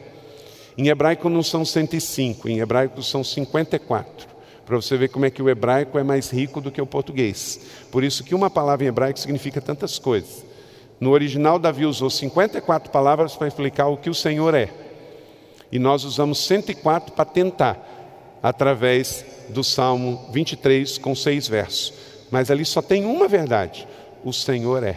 Em 0.77 0.89
hebraico 0.89 1.29
não 1.29 1.45
são 1.45 1.65
105, 1.65 2.49
em 2.49 2.59
hebraico 2.59 3.01
são 3.01 3.23
54. 3.23 4.29
Para 4.67 4.77
você 4.77 4.97
ver 4.97 5.09
como 5.09 5.25
é 5.25 5.31
que 5.31 5.43
o 5.43 5.49
hebraico 5.49 5.99
é 5.99 6.03
mais 6.03 6.31
rico 6.31 6.61
do 6.61 6.73
que 6.73 6.83
o 6.83 6.87
português. 6.87 7.61
Por 7.93 8.03
isso 8.03 8.25
que 8.25 8.35
uma 8.35 8.51
palavra 8.51 8.85
em 8.85 8.89
hebraico 8.89 9.21
significa 9.21 9.61
tantas 9.61 9.97
coisas. 9.97 10.50
No 11.01 11.13
original, 11.13 11.59
Davi 11.59 11.87
usou 11.87 12.11
54 12.11 12.93
palavras 12.93 13.35
para 13.35 13.49
explicar 13.49 13.89
o 13.89 13.97
que 13.97 14.11
o 14.11 14.15
Senhor 14.15 14.55
é. 14.55 14.69
E 15.73 15.79
nós 15.79 16.05
usamos 16.05 16.39
104 16.47 17.15
para 17.15 17.25
tentar, 17.25 18.39
através 18.43 19.25
do 19.49 19.65
Salmo 19.65 20.29
23, 20.31 20.99
com 20.99 21.15
seis 21.15 21.49
versos. 21.49 21.95
Mas 22.31 22.51
ali 22.51 22.67
só 22.67 22.83
tem 22.83 23.05
uma 23.07 23.27
verdade: 23.27 23.89
o 24.23 24.33
Senhor 24.33 24.85
é. 24.85 24.97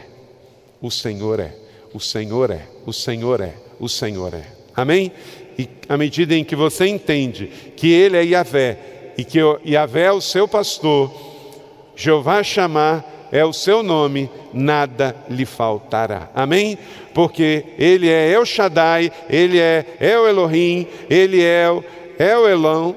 O 0.82 0.92
Senhor 0.92 1.40
é. 1.40 1.56
O 1.94 2.00
Senhor 2.00 2.52
é. 2.52 2.68
O 2.86 2.92
Senhor 2.92 3.40
é. 3.40 3.54
O 3.80 3.88
Senhor 3.88 4.34
é. 4.34 4.46
Amém? 4.76 5.12
E 5.58 5.70
à 5.88 5.96
medida 5.96 6.36
em 6.36 6.44
que 6.44 6.56
você 6.56 6.88
entende 6.88 7.48
que 7.78 7.88
Ele 7.92 8.18
é 8.18 8.24
Yahvé 8.24 9.14
e 9.18 9.24
que 9.24 9.40
Yahvé 9.66 10.06
é 10.06 10.12
o 10.12 10.20
seu 10.20 10.48
pastor, 10.48 11.14
Jeová 11.96 12.44
chamar 12.44 13.23
é 13.34 13.44
o 13.44 13.52
seu 13.52 13.82
nome, 13.82 14.30
nada 14.54 15.16
lhe 15.28 15.44
faltará. 15.44 16.30
Amém? 16.36 16.78
Porque 17.16 17.66
Ele 17.80 18.08
é 18.08 18.32
El 18.32 18.46
Shaddai, 18.46 19.12
Ele 19.28 19.60
é 19.60 19.84
El 20.00 20.28
Elohim, 20.28 20.88
Ele 21.10 21.42
é 21.42 21.66
El 22.20 22.48
Elão, 22.48 22.96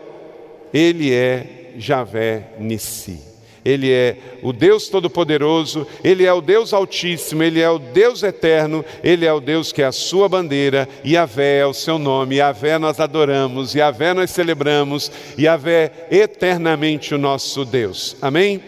Ele 0.75 1.11
é 1.11 1.73
Javé 1.79 2.49
Nissi. 2.61 3.19
Ele 3.65 3.91
é 3.91 4.17
o 4.43 4.53
Deus 4.53 4.89
Todo-Poderoso, 4.89 5.87
Ele 6.05 6.27
é 6.27 6.33
o 6.33 6.43
Deus 6.43 6.75
Altíssimo, 6.75 7.43
Ele 7.43 7.61
é 7.61 7.71
o 7.71 7.79
Deus 7.79 8.23
Eterno, 8.23 8.85
Ele 9.03 9.25
é 9.25 9.33
o 9.33 9.41
Deus 9.41 9.73
que 9.73 9.81
é 9.81 9.87
a 9.87 9.93
sua 9.93 10.29
bandeira, 10.29 10.87
e 11.03 11.15
Yahvé 11.15 11.61
é 11.61 11.67
o 11.67 11.73
seu 11.73 11.99
nome, 11.99 12.37
Yahvé 12.37 12.79
nós 12.79 13.01
adoramos, 13.01 13.75
Yahvé 13.75 14.13
nós 14.13 14.31
celebramos, 14.31 15.11
Yahvé 15.37 15.91
eternamente 16.11 17.15
o 17.15 17.19
nosso 17.19 17.65
Deus. 17.65 18.17
Amém? 18.21 18.61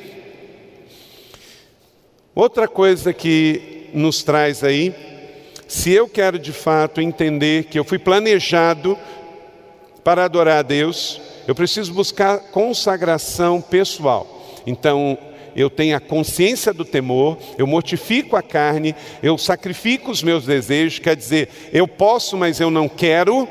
Outra 2.38 2.68
coisa 2.68 3.12
que 3.12 3.90
nos 3.92 4.22
traz 4.22 4.62
aí, 4.62 4.94
se 5.66 5.90
eu 5.90 6.08
quero 6.08 6.38
de 6.38 6.52
fato 6.52 7.00
entender 7.00 7.64
que 7.64 7.76
eu 7.76 7.82
fui 7.82 7.98
planejado 7.98 8.96
para 10.04 10.24
adorar 10.24 10.58
a 10.58 10.62
Deus, 10.62 11.20
eu 11.48 11.54
preciso 11.56 11.92
buscar 11.92 12.38
consagração 12.38 13.60
pessoal. 13.60 14.54
Então, 14.64 15.18
eu 15.56 15.68
tenho 15.68 15.96
a 15.96 16.00
consciência 16.00 16.72
do 16.72 16.84
temor, 16.84 17.38
eu 17.58 17.66
mortifico 17.66 18.36
a 18.36 18.42
carne, 18.42 18.94
eu 19.20 19.36
sacrifico 19.36 20.12
os 20.12 20.22
meus 20.22 20.44
desejos, 20.44 21.00
quer 21.00 21.16
dizer, 21.16 21.48
eu 21.72 21.88
posso, 21.88 22.36
mas 22.36 22.60
eu 22.60 22.70
não 22.70 22.88
quero. 22.88 23.48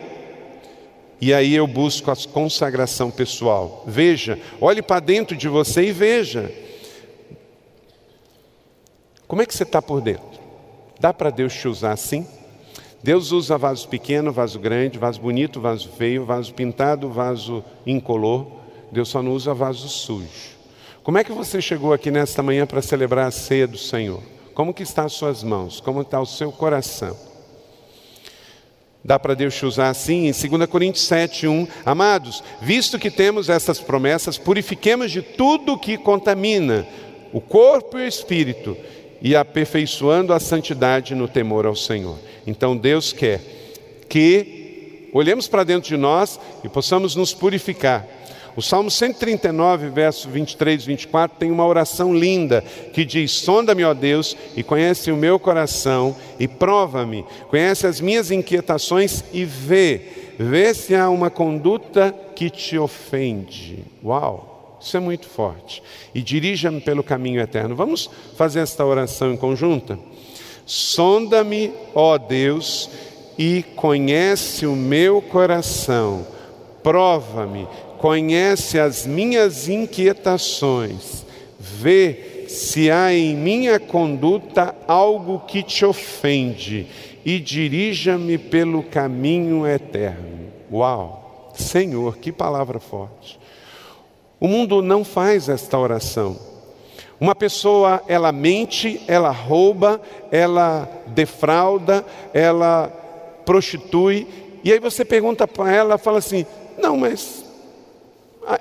E 1.19 1.34
aí 1.34 1.54
eu 1.54 1.67
busco 1.67 2.10
a 2.10 2.15
consagração 2.15 3.12
pessoal. 3.12 3.84
Veja, 3.86 4.39
olhe 4.62 4.82
para 4.82 5.02
dentro 5.02 5.36
de 5.36 5.50
você 5.50 5.89
e 5.89 5.91
veja. 5.91 6.50
Como 9.27 9.41
é 9.41 9.45
que 9.45 9.53
você 9.53 9.63
está 9.63 9.81
por 9.81 9.99
dentro? 9.99 10.39
Dá 10.99 11.13
para 11.13 11.29
Deus 11.29 11.53
te 11.53 11.67
usar 11.67 11.91
assim? 11.91 12.25
Deus 13.03 13.31
usa 13.31 13.57
vaso 13.57 13.87
pequeno, 13.87 14.31
vaso 14.31 14.57
grande, 14.57 14.97
vaso 14.97 15.21
bonito, 15.21 15.59
vaso 15.59 15.89
feio, 15.89 16.25
vaso 16.25 16.53
pintado, 16.53 17.09
vaso 17.09 17.63
incolor. 17.85 18.47
Deus 18.91 19.09
só 19.09 19.21
não 19.21 19.33
usa 19.33 19.53
vaso 19.53 19.87
sujo. 19.89 20.57
Como 21.03 21.17
é 21.17 21.23
que 21.23 21.31
você 21.31 21.61
chegou 21.61 21.93
aqui 21.93 22.09
nesta 22.09 22.41
manhã 22.41 22.65
para 22.65 22.81
celebrar 22.81 23.27
a 23.27 23.31
ceia 23.31 23.67
do 23.67 23.77
Senhor? 23.77 24.23
Como 24.53 24.73
que 24.73 24.83
está 24.83 25.03
as 25.03 25.13
suas 25.13 25.43
mãos? 25.43 25.79
Como 25.81 26.01
está 26.01 26.19
o 26.19 26.25
seu 26.25 26.51
coração? 26.51 27.15
Dá 29.03 29.19
para 29.19 29.35
Deus 29.35 29.55
te 29.55 29.65
usar 29.65 29.89
assim? 29.89 30.27
Em 30.27 30.31
2 30.31 30.69
Coríntios 30.69 31.05
7, 31.05 31.47
1. 31.47 31.67
Amados, 31.85 32.43
visto 32.61 32.97
que 32.97 33.11
temos 33.11 33.47
essas 33.49 33.79
promessas, 33.79 34.37
purifiquemos 34.37 35.11
de 35.11 35.21
tudo 35.21 35.77
que 35.77 35.97
contamina 35.97 36.87
o 37.31 37.39
corpo 37.39 37.97
e 37.99 38.03
o 38.03 38.07
espírito 38.07 38.75
e 39.21 39.36
aperfeiçoando 39.36 40.34
a 40.34 40.39
santidade 40.39 41.15
no 41.15 41.27
temor 41.27 41.65
ao 41.65 41.75
Senhor. 41.75 42.17
Então 42.45 42.75
Deus 42.77 43.12
quer 43.12 43.41
que 44.08 45.10
olhemos 45.13 45.47
para 45.47 45.63
dentro 45.63 45.89
de 45.89 45.97
nós 45.97 46.39
e 46.63 46.69
possamos 46.69 47.15
nos 47.15 47.34
purificar. 47.34 48.08
O 48.58 48.62
Salmo 48.62 48.89
139, 48.89 49.89
verso 49.89 50.27
23 50.30 50.82
e 50.82 50.88
24 50.88 51.38
tem 51.38 51.51
uma 51.51 51.63
oração 51.63 52.12
linda 52.12 52.63
que 52.91 53.06
diz: 53.06 53.32
Sonda-me, 53.32 53.84
ó 53.84 53.93
Deus, 53.93 54.36
e 54.56 54.63
conhece 54.63 55.12
o 55.12 55.15
meu 55.15 55.38
coração 55.38 56.15
e 56.39 56.47
prova-me, 56.47 57.23
conhece 57.49 57.86
as 57.86 58.01
minhas 58.01 58.32
inquietações 58.32 59.23
e 59.32 59.45
vê, 59.45 60.01
vê 60.39 60.73
se 60.73 60.95
há 60.95 61.08
uma 61.08 61.30
conduta 61.30 62.12
que 62.36 62.49
te 62.49 62.80
ofende. 62.80 63.86
Uau! 64.03 64.57
Isso 64.79 64.95
é 64.95 64.99
muito 64.99 65.27
forte. 65.27 65.81
E 66.13 66.21
dirija-me 66.21 66.81
pelo 66.81 67.03
caminho 67.03 67.41
eterno. 67.41 67.75
Vamos 67.75 68.09
fazer 68.35 68.59
esta 68.59 68.85
oração 68.85 69.33
em 69.33 69.37
conjunta? 69.37 69.97
Sonda-me, 70.65 71.71
ó 71.95 72.17
Deus, 72.17 72.89
e 73.37 73.63
conhece 73.75 74.65
o 74.65 74.75
meu 74.75 75.21
coração. 75.21 76.27
Prova-me, 76.83 77.67
conhece 77.97 78.79
as 78.79 79.05
minhas 79.05 79.67
inquietações. 79.67 81.25
Vê 81.59 82.45
se 82.47 82.89
há 82.89 83.13
em 83.13 83.35
minha 83.35 83.79
conduta 83.79 84.75
algo 84.87 85.39
que 85.39 85.61
te 85.63 85.85
ofende 85.85 86.87
e 87.25 87.39
dirija-me 87.39 88.37
pelo 88.37 88.83
caminho 88.83 89.67
eterno. 89.67 90.47
Uau! 90.71 91.51
Senhor, 91.55 92.17
que 92.17 92.31
palavra 92.31 92.79
forte. 92.79 93.39
O 94.39 94.47
mundo 94.47 94.82
não 94.82 95.04
faz 95.04 95.50
esta 95.50 95.78
oração. 95.78 96.38
Uma 97.19 97.34
pessoa, 97.34 98.02
ela 98.08 98.32
mente, 98.32 99.02
ela 99.08 99.32
rouba, 99.32 100.00
ela 100.32 100.88
defrauda, 101.08 102.06
ela 102.34 102.88
prostitui, 103.45 104.28
e 104.63 104.71
aí 104.71 104.80
você 104.80 105.04
pergunta 105.04 105.47
para 105.47 105.71
ela, 105.71 105.97
fala 105.97 106.19
assim: 106.19 106.45
"Não, 106.78 106.97
mas 106.97 107.43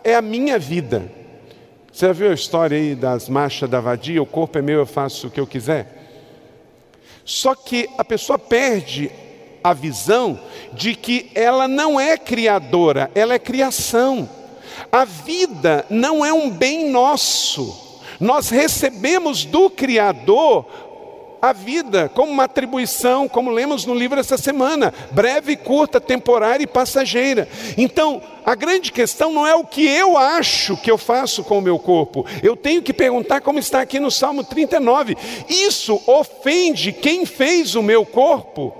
é 0.02 0.14
a 0.14 0.22
minha 0.22 0.58
vida". 0.58 1.10
Você 1.92 2.06
já 2.06 2.12
viu 2.12 2.30
a 2.30 2.34
história 2.34 2.76
aí 2.76 2.94
das 2.94 3.28
marchas 3.28 3.68
da 3.68 3.80
vadia? 3.80 4.22
O 4.22 4.26
corpo 4.26 4.58
é 4.58 4.62
meu, 4.62 4.78
eu 4.80 4.86
faço 4.86 5.26
o 5.26 5.30
que 5.30 5.40
eu 5.40 5.46
quiser. 5.46 5.96
Só 7.24 7.54
que 7.54 7.88
a 7.98 8.04
pessoa 8.04 8.38
perde 8.38 9.10
a 9.64 9.72
visão 9.72 10.38
de 10.72 10.94
que 10.94 11.30
ela 11.34 11.66
não 11.66 11.98
é 11.98 12.16
criadora, 12.16 13.10
ela 13.14 13.34
é 13.34 13.38
criação. 13.38 14.28
A 14.90 15.04
vida 15.04 15.84
não 15.90 16.24
é 16.24 16.32
um 16.32 16.50
bem 16.50 16.90
nosso. 16.90 17.84
Nós 18.18 18.48
recebemos 18.48 19.44
do 19.44 19.68
Criador 19.68 20.66
a 21.40 21.52
vida 21.52 22.10
como 22.14 22.32
uma 22.32 22.44
atribuição, 22.44 23.28
como 23.28 23.50
lemos 23.50 23.84
no 23.84 23.94
livro 23.94 24.18
essa 24.18 24.36
semana, 24.36 24.92
breve, 25.12 25.56
curta, 25.56 26.00
temporária 26.00 26.64
e 26.64 26.66
passageira. 26.66 27.48
Então, 27.76 28.22
a 28.44 28.54
grande 28.54 28.90
questão 28.90 29.32
não 29.32 29.46
é 29.46 29.54
o 29.54 29.64
que 29.64 29.86
eu 29.86 30.16
acho 30.16 30.76
que 30.76 30.90
eu 30.90 30.98
faço 30.98 31.44
com 31.44 31.58
o 31.58 31.62
meu 31.62 31.78
corpo. 31.78 32.24
Eu 32.42 32.56
tenho 32.56 32.82
que 32.82 32.92
perguntar 32.92 33.40
como 33.40 33.58
está 33.58 33.80
aqui 33.80 34.00
no 34.00 34.10
Salmo 34.10 34.44
39. 34.44 35.16
Isso 35.48 36.00
ofende 36.06 36.92
quem 36.92 37.26
fez 37.26 37.74
o 37.74 37.82
meu 37.82 38.04
corpo? 38.04 38.74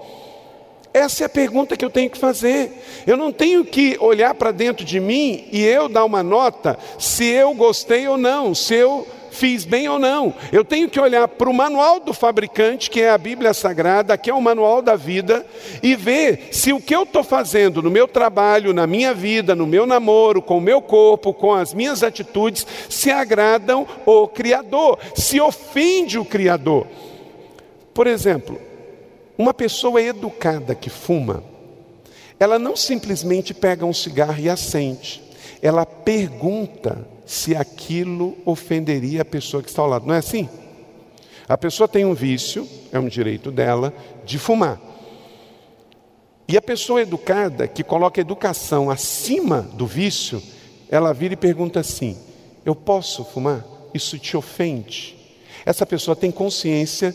Essa 0.97 1.25
é 1.25 1.27
a 1.27 1.29
pergunta 1.29 1.77
que 1.77 1.85
eu 1.85 1.91
tenho 1.91 2.09
que 2.09 2.17
fazer. 2.17 2.73
Eu 3.07 3.19
não 3.19 3.31
tenho 3.31 3.67
que 3.67 3.99
olhar 4.01 4.33
para 4.33 4.51
dentro 4.51 4.83
de 4.83 4.99
mim 4.99 5.47
e 5.53 5.63
eu 5.63 5.91
dar 5.91 6.07
uma 6.07 6.23
nota 6.23 6.79
se 6.99 7.27
eu 7.27 7.53
gostei 7.53 8.09
ou 8.09 8.17
não, 8.17 8.55
se 8.55 8.77
eu 8.77 9.07
fiz 9.31 9.67
bem 9.67 9.87
ou 9.91 9.99
não. 9.99 10.33
Eu 10.51 10.65
tenho 10.65 10.89
que 10.89 10.99
olhar 10.99 11.29
para 11.29 11.51
o 11.51 11.53
manual 11.53 12.01
do 12.01 12.15
fabricante, 12.15 12.89
que 12.89 13.03
é 13.03 13.11
a 13.11 13.19
Bíblia 13.19 13.53
Sagrada, 13.53 14.17
que 14.17 14.31
é 14.31 14.35
o 14.35 14.41
manual 14.41 14.81
da 14.81 14.97
vida, 14.97 15.45
e 15.83 15.95
ver 15.95 16.49
se 16.51 16.73
o 16.73 16.81
que 16.81 16.97
eu 16.97 17.03
estou 17.03 17.23
fazendo 17.23 17.83
no 17.83 17.91
meu 17.91 18.09
trabalho, 18.09 18.73
na 18.73 18.87
minha 18.87 19.13
vida, 19.13 19.55
no 19.55 19.67
meu 19.67 19.85
namoro, 19.85 20.41
com 20.41 20.57
o 20.57 20.63
meu 20.63 20.81
corpo, 20.81 21.35
com 21.35 21.53
as 21.53 21.75
minhas 21.75 22.03
atitudes, 22.03 22.67
se 22.89 23.11
agradam 23.11 23.87
o 24.07 24.27
Criador, 24.27 24.99
se 25.15 25.39
ofende 25.43 26.19
o 26.19 26.25
Criador. 26.25 26.87
Por 27.93 28.07
exemplo, 28.07 28.59
uma 29.39 29.53
pessoa 29.53 30.01
educada 30.01 30.75
que 30.75 30.91
fuma, 30.91 31.43
ela 32.39 32.59
não 32.59 32.77
simplesmente 32.77 33.55
pega 33.55 33.85
um 33.85 33.93
cigarro 33.93 34.39
e 34.39 34.49
acende, 34.49 35.23
ela 35.63 35.87
pergunta 35.87 37.07
se 37.25 37.57
aquilo 37.57 38.37
ofenderia 38.45 39.23
a 39.23 39.25
pessoa 39.25 39.63
que 39.63 39.69
está 39.69 39.83
ao 39.83 39.89
lado. 39.89 40.07
Não 40.07 40.15
é 40.15 40.19
assim? 40.19 40.49
A 41.49 41.57
pessoa 41.57 41.89
tem 41.89 42.05
um 42.05 42.15
vício, 42.15 42.69
é 42.93 42.99
um 42.99 43.09
direito 43.09 43.51
dela, 43.51 43.93
de 44.25 44.39
fumar. 44.39 44.81
E 46.49 46.57
a 46.57 46.63
pessoa 46.63 47.01
educada, 47.03 47.67
que 47.67 47.83
coloca 47.83 48.21
a 48.21 48.23
educação 48.23 48.91
acima 48.91 49.63
do 49.63 49.87
vício, 49.87 50.41
ela 50.89 51.13
vira 51.13 51.35
e 51.35 51.37
pergunta 51.37 51.81
assim: 51.81 52.17
Eu 52.65 52.75
posso 52.75 53.25
fumar? 53.25 53.65
Isso 53.93 54.19
te 54.19 54.37
ofende? 54.37 55.17
Essa 55.65 55.85
pessoa 55.85 56.15
tem 56.15 56.31
consciência 56.31 57.15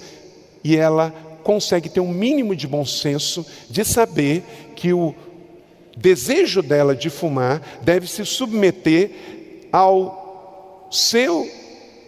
e 0.63 0.75
ela 0.75 1.13
consegue 1.43 1.89
ter 1.89 1.99
um 1.99 2.11
mínimo 2.11 2.55
de 2.55 2.67
bom 2.67 2.85
senso 2.85 3.45
de 3.69 3.83
saber 3.83 4.43
que 4.75 4.93
o 4.93 5.13
desejo 5.95 6.61
dela 6.61 6.95
de 6.95 7.09
fumar 7.09 7.61
deve 7.81 8.07
se 8.07 8.25
submeter 8.25 9.11
ao 9.71 10.87
seu 10.91 11.49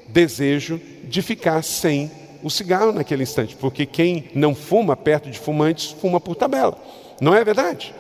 desejo 0.07 0.79
de 1.03 1.21
ficar 1.21 1.63
sem 1.63 2.11
o 2.43 2.49
cigarro 2.49 2.91
naquele 2.91 3.23
instante, 3.23 3.55
porque 3.55 3.85
quem 3.85 4.29
não 4.35 4.53
fuma 4.53 4.97
perto 4.97 5.29
de 5.29 5.39
fumantes 5.39 5.91
fuma 5.91 6.19
por 6.19 6.35
tabela. 6.35 6.77
Não 7.21 7.33
é 7.33 7.43
verdade? 7.43 7.95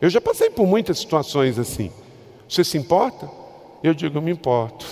Eu 0.00 0.08
já 0.08 0.20
passei 0.20 0.50
por 0.50 0.66
muitas 0.66 0.98
situações 0.98 1.58
assim. 1.58 1.90
Você 2.48 2.62
se 2.62 2.78
importa? 2.78 3.28
Eu 3.82 3.92
digo, 3.92 4.20
me 4.20 4.30
importo. 4.30 4.86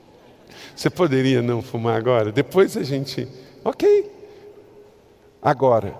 Você 0.76 0.90
poderia 0.90 1.40
não 1.40 1.62
fumar 1.62 1.96
agora? 1.96 2.30
Depois 2.30 2.76
a 2.76 2.82
gente. 2.82 3.26
Ok, 3.64 4.10
Agora, 5.42 5.94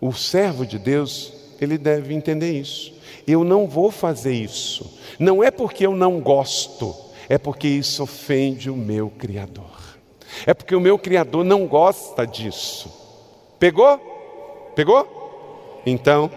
o 0.00 0.12
servo 0.12 0.66
de 0.66 0.78
Deus, 0.78 1.32
ele 1.60 1.78
deve 1.78 2.12
entender 2.12 2.52
isso. 2.52 2.92
Eu 3.26 3.44
não 3.44 3.68
vou 3.68 3.90
fazer 3.90 4.34
isso. 4.34 4.98
Não 5.18 5.42
é 5.42 5.50
porque 5.50 5.86
eu 5.86 5.94
não 5.94 6.20
gosto, 6.20 6.94
é 7.28 7.38
porque 7.38 7.68
isso 7.68 8.02
ofende 8.02 8.68
o 8.68 8.76
meu 8.76 9.10
Criador. 9.10 9.70
É 10.46 10.52
porque 10.52 10.74
o 10.74 10.80
meu 10.80 10.98
Criador 10.98 11.44
não 11.44 11.66
gosta 11.66 12.26
disso. 12.26 12.90
Pegou? 13.58 13.98
Pegou? 14.74 15.82
Então, 15.86 16.30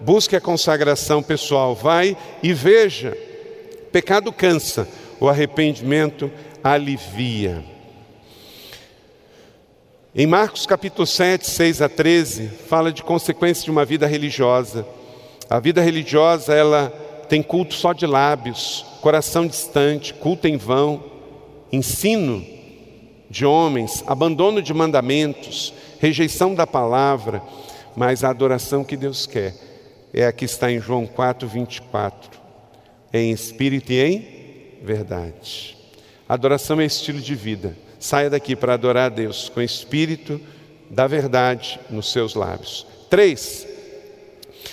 busque 0.00 0.34
a 0.34 0.40
consagração 0.40 1.22
pessoal, 1.22 1.74
vai 1.74 2.16
e 2.42 2.52
veja. 2.52 3.16
Pecado 3.92 4.32
cansa, 4.32 4.88
o 5.20 5.28
arrependimento 5.28 6.30
alivia. 6.62 7.73
Em 10.16 10.28
Marcos 10.28 10.64
capítulo 10.64 11.04
7, 11.04 11.44
6 11.44 11.82
a 11.82 11.88
13, 11.88 12.46
fala 12.68 12.92
de 12.92 13.02
consequências 13.02 13.64
de 13.64 13.70
uma 13.72 13.84
vida 13.84 14.06
religiosa. 14.06 14.86
A 15.50 15.58
vida 15.58 15.82
religiosa, 15.82 16.54
ela 16.54 16.88
tem 17.28 17.42
culto 17.42 17.74
só 17.74 17.92
de 17.92 18.06
lábios, 18.06 18.86
coração 19.00 19.44
distante, 19.44 20.14
culto 20.14 20.46
em 20.46 20.56
vão, 20.56 21.02
ensino 21.72 22.46
de 23.28 23.44
homens, 23.44 24.04
abandono 24.06 24.62
de 24.62 24.72
mandamentos, 24.72 25.74
rejeição 25.98 26.54
da 26.54 26.64
palavra, 26.64 27.42
mas 27.96 28.22
a 28.22 28.30
adoração 28.30 28.84
que 28.84 28.96
Deus 28.96 29.26
quer 29.26 29.52
é 30.12 30.24
a 30.26 30.32
que 30.32 30.44
está 30.44 30.70
em 30.70 30.78
João 30.78 31.08
4, 31.08 31.48
24, 31.48 32.40
em 33.12 33.32
espírito 33.32 33.92
e 33.92 34.00
em 34.00 34.78
verdade. 34.80 35.76
Adoração 36.28 36.80
é 36.80 36.84
estilo 36.84 37.20
de 37.20 37.34
vida. 37.34 37.83
Saia 38.04 38.28
daqui 38.28 38.54
para 38.54 38.74
adorar 38.74 39.06
a 39.06 39.08
Deus 39.08 39.48
com 39.48 39.60
o 39.60 39.62
espírito 39.62 40.38
da 40.90 41.06
verdade 41.06 41.80
nos 41.88 42.12
seus 42.12 42.34
lábios. 42.34 42.86
Três, 43.08 43.66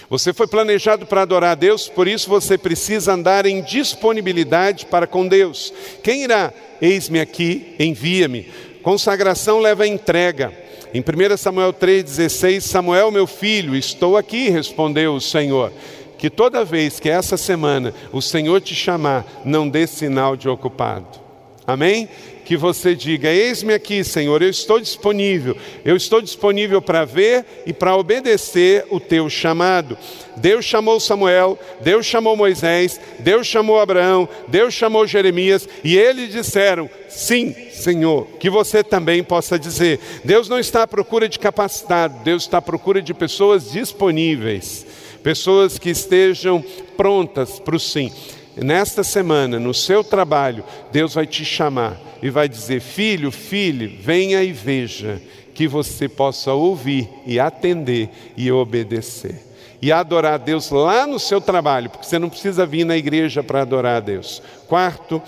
você 0.10 0.34
foi 0.34 0.48
planejado 0.48 1.06
para 1.06 1.22
adorar 1.22 1.52
a 1.52 1.56
Deus, 1.56 1.88
por 1.88 2.10
isso 2.10 2.30
você 2.30 2.58
precisa 2.58 3.14
andar 3.14 3.46
em 3.46 3.62
disponibilidade 3.62 4.86
para 4.86 5.08
com 5.08 5.26
Deus. 5.26 5.74
Quem 6.04 6.26
irá? 6.26 6.52
Eis-me 6.82 7.22
aqui, 7.22 7.74
envia-me. 7.80 8.52
Consagração 8.84 9.62
leva 9.62 9.84
a 9.84 9.88
entrega. 9.88 10.52
Em 10.94 11.00
1 11.00 11.38
Samuel 11.38 11.72
3,16, 11.72 12.60
Samuel, 12.60 13.12
meu 13.12 13.26
filho, 13.26 13.78
estou 13.78 14.18
aqui, 14.18 14.50
respondeu 14.50 15.16
o 15.16 15.22
Senhor. 15.22 15.72
Que 16.18 16.30
toda 16.30 16.66
vez 16.66 17.00
que 17.00 17.10
essa 17.10 17.38
semana 17.38 17.94
o 18.12 18.22
Senhor 18.22 18.60
te 18.60 18.76
chamar, 18.76 19.26
não 19.46 19.70
dê 19.70 19.88
sinal 19.88 20.36
de 20.36 20.50
ocupado. 20.50 21.22
Amém? 21.66 22.10
Que 22.52 22.58
você 22.58 22.94
diga: 22.94 23.30
Eis-me 23.30 23.74
aqui, 23.74 24.04
Senhor, 24.04 24.42
eu 24.42 24.50
estou 24.50 24.78
disponível, 24.78 25.56
eu 25.86 25.96
estou 25.96 26.22
disponível 26.22 26.82
para 26.82 27.06
ver 27.06 27.46
e 27.66 27.72
para 27.72 27.96
obedecer 27.96 28.86
o 28.90 29.00
teu 29.00 29.30
chamado. 29.30 29.98
Deus 30.36 30.66
chamou 30.66 31.00
Samuel, 31.00 31.58
Deus 31.80 32.06
chamou 32.06 32.36
Moisés, 32.36 33.00
Deus 33.20 33.48
chamou 33.48 33.80
Abraão, 33.80 34.28
Deus 34.50 34.74
chamou 34.74 35.08
Jeremias 35.08 35.66
e 35.82 35.98
eles 35.98 36.34
disseram: 36.34 36.90
Sim, 37.08 37.56
Senhor, 37.72 38.28
que 38.38 38.50
você 38.50 38.84
também 38.84 39.24
possa 39.24 39.58
dizer. 39.58 40.02
Deus 40.26 40.50
não 40.50 40.60
está 40.60 40.84
à 40.84 40.88
procura 40.88 41.30
de 41.30 41.40
capacitado, 41.40 42.22
Deus 42.22 42.44
está 42.44 42.58
à 42.58 42.62
procura 42.62 43.02
de 43.02 43.14
pessoas 43.14 43.72
disponíveis, 43.72 44.86
pessoas 45.24 45.80
que 45.80 45.90
estejam 45.90 46.62
prontas 46.98 47.62
para 47.62 47.78
o 47.78 47.80
sim. 47.80 48.12
Nesta 48.56 49.04
semana, 49.04 49.60
no 49.60 49.74
seu 49.74 50.04
trabalho, 50.04 50.64
Deus 50.92 51.14
vai 51.14 51.26
te 51.26 51.46
chamar 51.46 52.00
e 52.22 52.30
vai 52.30 52.50
dizer: 52.50 52.82
Filho, 52.82 53.32
filho, 53.32 53.98
venha 54.02 54.44
e 54.44 54.52
veja, 54.52 55.22
que 55.54 55.68
você 55.68 56.10
possa 56.10 56.52
ouvir 56.54 57.10
e 57.26 57.40
atender 57.40 58.10
e 58.36 58.52
obedecer. 58.52 59.48
E 59.82 59.92
adorar 59.92 60.34
a 60.34 60.38
Deus 60.38 60.70
lá 60.70 61.08
no 61.08 61.20
seu 61.20 61.42
trabalho, 61.42 61.90
porque 61.90 62.06
você 62.06 62.20
não 62.20 62.30
precisa 62.30 62.66
vir 62.66 62.86
na 62.86 62.96
igreja 62.96 63.42
para 63.42 63.62
adorar 63.62 63.98
a 63.98 64.00
Deus. 64.00 64.42
Quarto 64.68 65.22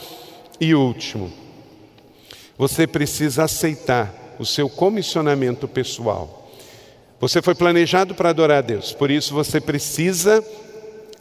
e 0.59 0.75
último, 0.75 1.31
você 2.57 2.85
precisa 2.85 3.45
aceitar 3.45 4.35
o 4.37 4.45
seu 4.45 4.69
comissionamento 4.69 5.67
pessoal. 5.67 6.51
Você 7.19 7.41
foi 7.41 7.55
planejado 7.55 8.13
para 8.13 8.29
adorar 8.29 8.59
a 8.59 8.61
Deus, 8.61 8.91
por 8.91 9.09
isso 9.09 9.33
você 9.33 9.59
precisa 9.61 10.43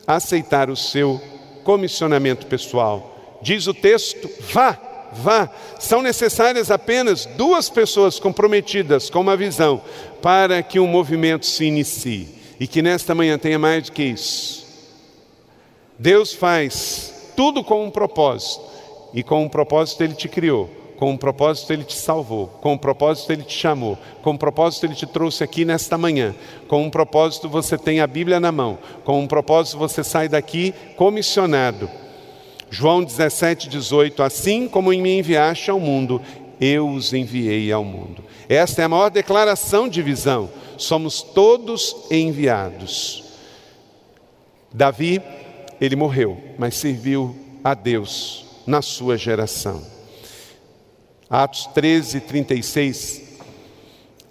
aceitar 0.07 0.69
o 0.69 0.77
seu 0.77 1.21
comissionamento 1.65 2.47
pessoal. 2.47 3.39
Diz 3.41 3.67
o 3.67 3.75
texto: 3.75 4.29
vá, 4.41 4.79
vá. 5.13 5.51
São 5.79 6.03
necessárias 6.03 6.71
apenas 6.71 7.27
duas 7.27 7.69
pessoas 7.69 8.19
comprometidas 8.19 9.11
com 9.11 9.21
uma 9.21 9.37
visão 9.37 9.83
para 10.21 10.63
que 10.63 10.79
um 10.79 10.87
movimento 10.87 11.47
se 11.47 11.65
inicie. 11.65 12.29
E 12.61 12.67
que 12.67 12.83
nesta 12.83 13.15
manhã 13.15 13.39
tenha 13.39 13.59
mais 13.59 13.85
do 13.85 13.93
que 13.93 14.05
isso. 14.05 14.65
Deus 15.99 16.33
faz 16.33 17.33
tudo 17.37 17.65
com 17.65 17.85
um 17.85 17.91
propósito, 17.91 18.63
e 19.13 19.23
com 19.23 19.43
um 19.43 19.49
propósito 19.49 20.03
Ele 20.03 20.15
te 20.15 20.29
criou. 20.29 20.82
Com 21.03 21.11
um 21.11 21.17
propósito 21.17 21.73
Ele 21.73 21.83
te 21.83 21.97
salvou, 21.97 22.47
com 22.47 22.75
um 22.75 22.79
propósito 22.79 23.33
Ele 23.33 23.43
te 23.43 23.59
chamou, 23.59 23.99
com 24.23 24.31
um 24.31 24.37
propósito 24.37 24.87
Ele 24.87 24.95
te 24.95 25.05
trouxe 25.05 25.43
aqui 25.43 25.65
nesta 25.65 25.99
manhã, 25.99 26.33
com 26.69 26.81
um 26.81 26.89
propósito 26.89 27.49
você 27.49 27.77
tem 27.77 27.99
a 27.99 28.07
Bíblia 28.07 28.39
na 28.39 28.53
mão, 28.53 28.79
com 29.05 29.19
um 29.19 29.27
propósito 29.27 29.79
você 29.79 30.05
sai 30.05 30.29
daqui 30.29 30.73
comissionado. 30.95 31.91
João 32.71 33.03
17, 33.03 33.69
18: 33.69 34.23
Assim 34.23 34.69
como 34.69 34.91
me 34.91 35.19
enviaste 35.19 35.73
ao 35.73 35.81
mundo, 35.81 36.23
eu 36.61 36.89
os 36.89 37.13
enviei 37.13 37.73
ao 37.73 37.83
mundo. 37.83 38.23
Esta 38.49 38.83
é 38.83 38.85
a 38.85 38.89
maior 38.89 39.11
declaração 39.11 39.89
de 39.89 40.01
visão. 40.03 40.49
Somos 40.79 41.21
todos 41.21 41.97
enviados. 42.13 43.25
Davi, 44.73 45.21
ele 45.81 45.97
morreu, 45.97 46.41
mas 46.57 46.77
serviu 46.77 47.35
a 47.65 47.75
Deus 47.75 48.47
na 48.65 48.81
sua 48.81 49.19
geração. 49.19 49.92
Atos 51.33 51.65
13, 51.69 52.21
36, 52.21 53.23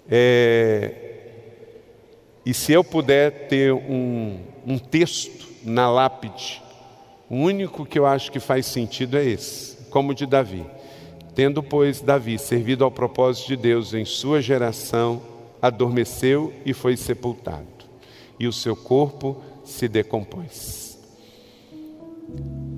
É, 0.08 0.94
e 2.46 2.54
se 2.54 2.72
eu 2.72 2.84
puder 2.84 3.48
ter 3.48 3.72
um, 3.72 4.38
um 4.64 4.78
texto 4.78 5.48
na 5.64 5.90
lápide, 5.90 6.62
o 7.28 7.34
único 7.34 7.84
que 7.84 7.98
eu 7.98 8.06
acho 8.06 8.30
que 8.30 8.38
faz 8.38 8.66
sentido 8.66 9.18
é 9.18 9.24
esse, 9.24 9.78
como 9.90 10.12
o 10.12 10.14
de 10.14 10.26
Davi. 10.26 10.64
Tendo, 11.34 11.60
pois, 11.60 12.00
Davi 12.00 12.38
servido 12.38 12.84
ao 12.84 12.90
propósito 12.92 13.48
de 13.48 13.56
Deus 13.56 13.94
em 13.94 14.04
sua 14.04 14.40
geração, 14.40 15.20
adormeceu 15.60 16.52
e 16.64 16.72
foi 16.72 16.96
sepultado, 16.96 17.66
e 18.38 18.46
o 18.46 18.52
seu 18.52 18.76
corpo 18.76 19.42
se 19.64 19.88
decompôs. 19.88 20.96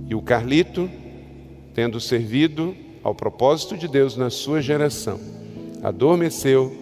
E 0.09 0.15
o 0.15 0.23
Carlito, 0.23 0.91
tendo 1.75 2.01
servido 2.01 2.75
ao 3.05 3.15
propósito 3.15 3.77
de 3.77 3.87
Deus 3.87 4.17
na 4.17 4.31
sua 4.31 4.63
geração, 4.63 5.21
adormeceu, 5.83 6.75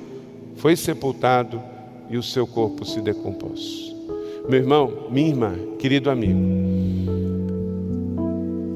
foi 0.55 0.77
sepultado 0.77 1.61
e 2.09 2.16
o 2.16 2.23
seu 2.23 2.47
corpo 2.47 2.85
se 2.85 3.01
decompôs. 3.01 3.93
Meu 4.49 4.61
irmão, 4.61 5.09
minha 5.11 5.29
irmã, 5.29 5.55
querido 5.81 6.09
amigo, 6.09 6.39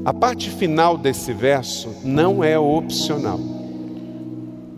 a 0.05 0.13
parte 0.13 0.51
final 0.51 0.99
desse 0.99 1.33
verso 1.33 1.89
não 2.05 2.43
é 2.43 2.59
opcional. 2.59 3.39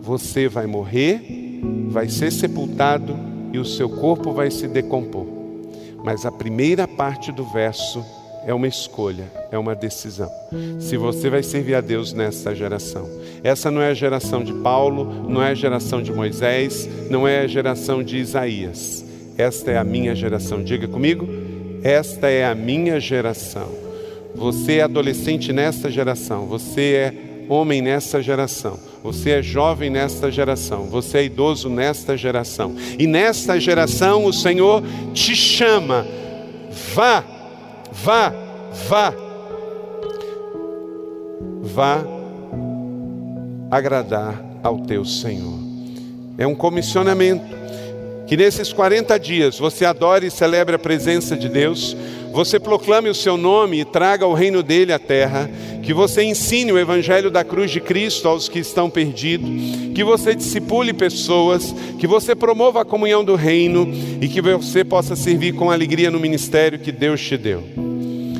Você 0.01 0.47
vai 0.47 0.67
morrer, 0.67 1.61
vai 1.89 2.07
ser 2.07 2.31
sepultado 2.31 3.15
e 3.51 3.57
o 3.57 3.65
seu 3.65 3.89
corpo 3.89 4.31
vai 4.31 4.51
se 4.51 4.67
decompor. 4.67 5.25
Mas 6.03 6.25
a 6.25 6.31
primeira 6.31 6.87
parte 6.87 7.31
do 7.31 7.43
verso 7.45 8.03
é 8.49 8.53
uma 8.53 8.67
escolha, 8.67 9.31
é 9.51 9.59
uma 9.59 9.75
decisão. 9.75 10.31
Se 10.79 10.97
você 10.97 11.29
vai 11.29 11.43
servir 11.43 11.75
a 11.75 11.81
Deus 11.81 12.13
nessa 12.13 12.55
geração. 12.55 13.07
Essa 13.43 13.69
não 13.69 13.79
é 13.79 13.89
a 13.89 13.93
geração 13.93 14.43
de 14.43 14.51
Paulo, 14.51 15.29
não 15.29 15.43
é 15.43 15.51
a 15.51 15.53
geração 15.53 16.01
de 16.01 16.11
Moisés, 16.11 16.89
não 17.11 17.27
é 17.27 17.41
a 17.41 17.47
geração 17.47 18.01
de 18.01 18.17
Isaías. 18.17 19.05
Esta 19.37 19.69
é 19.69 19.77
a 19.77 19.83
minha 19.83 20.15
geração. 20.15 20.63
Diga 20.63 20.87
comigo, 20.87 21.27
esta 21.83 22.27
é 22.27 22.43
a 22.43 22.55
minha 22.55 22.99
geração. 22.99 23.69
Você 24.33 24.77
é 24.77 24.81
adolescente 24.81 25.53
nesta 25.53 25.91
geração, 25.91 26.47
você 26.47 26.81
é 26.95 27.13
homem 27.47 27.83
nessa 27.83 28.19
geração, 28.19 28.79
você 29.03 29.29
é 29.29 29.41
jovem 29.43 29.91
nesta 29.91 30.31
geração, 30.31 30.85
você 30.85 31.19
é 31.19 31.23
idoso 31.25 31.69
nesta 31.69 32.17
geração. 32.17 32.75
E 32.97 33.05
nesta 33.05 33.59
geração 33.59 34.25
o 34.25 34.33
Senhor 34.33 34.81
te 35.13 35.35
chama. 35.35 36.03
Vá 36.95 37.38
Vá, 38.03 38.33
vá, 38.87 39.13
vá 41.61 42.03
agradar 43.69 44.41
ao 44.63 44.79
teu 44.79 45.03
Senhor. 45.03 45.59
É 46.37 46.47
um 46.47 46.55
comissionamento. 46.55 47.59
Que 48.25 48.37
nesses 48.37 48.71
40 48.71 49.19
dias 49.19 49.57
você 49.57 49.85
adore 49.85 50.27
e 50.27 50.31
celebre 50.31 50.75
a 50.75 50.79
presença 50.79 51.35
de 51.35 51.49
Deus, 51.49 51.97
você 52.31 52.59
proclame 52.59 53.09
o 53.09 53.15
seu 53.15 53.35
nome 53.35 53.81
e 53.81 53.85
traga 53.85 54.25
o 54.27 54.35
reino 54.35 54.61
dele 54.61 54.93
à 54.93 54.99
terra, 54.99 55.49
que 55.81 55.93
você 55.95 56.21
ensine 56.21 56.71
o 56.71 56.77
evangelho 56.77 57.31
da 57.31 57.43
cruz 57.43 57.71
de 57.71 57.81
Cristo 57.81 58.27
aos 58.27 58.47
que 58.47 58.59
estão 58.59 58.87
perdidos, 58.87 59.49
que 59.95 60.03
você 60.03 60.35
discipule 60.35 60.93
pessoas, 60.93 61.73
que 61.97 62.05
você 62.05 62.35
promova 62.35 62.81
a 62.81 62.85
comunhão 62.85 63.25
do 63.25 63.33
reino 63.33 63.91
e 64.21 64.27
que 64.27 64.41
você 64.41 64.83
possa 64.83 65.15
servir 65.15 65.53
com 65.55 65.71
alegria 65.71 66.11
no 66.11 66.19
ministério 66.19 66.77
que 66.77 66.91
Deus 66.91 67.19
te 67.19 67.35
deu. 67.35 67.88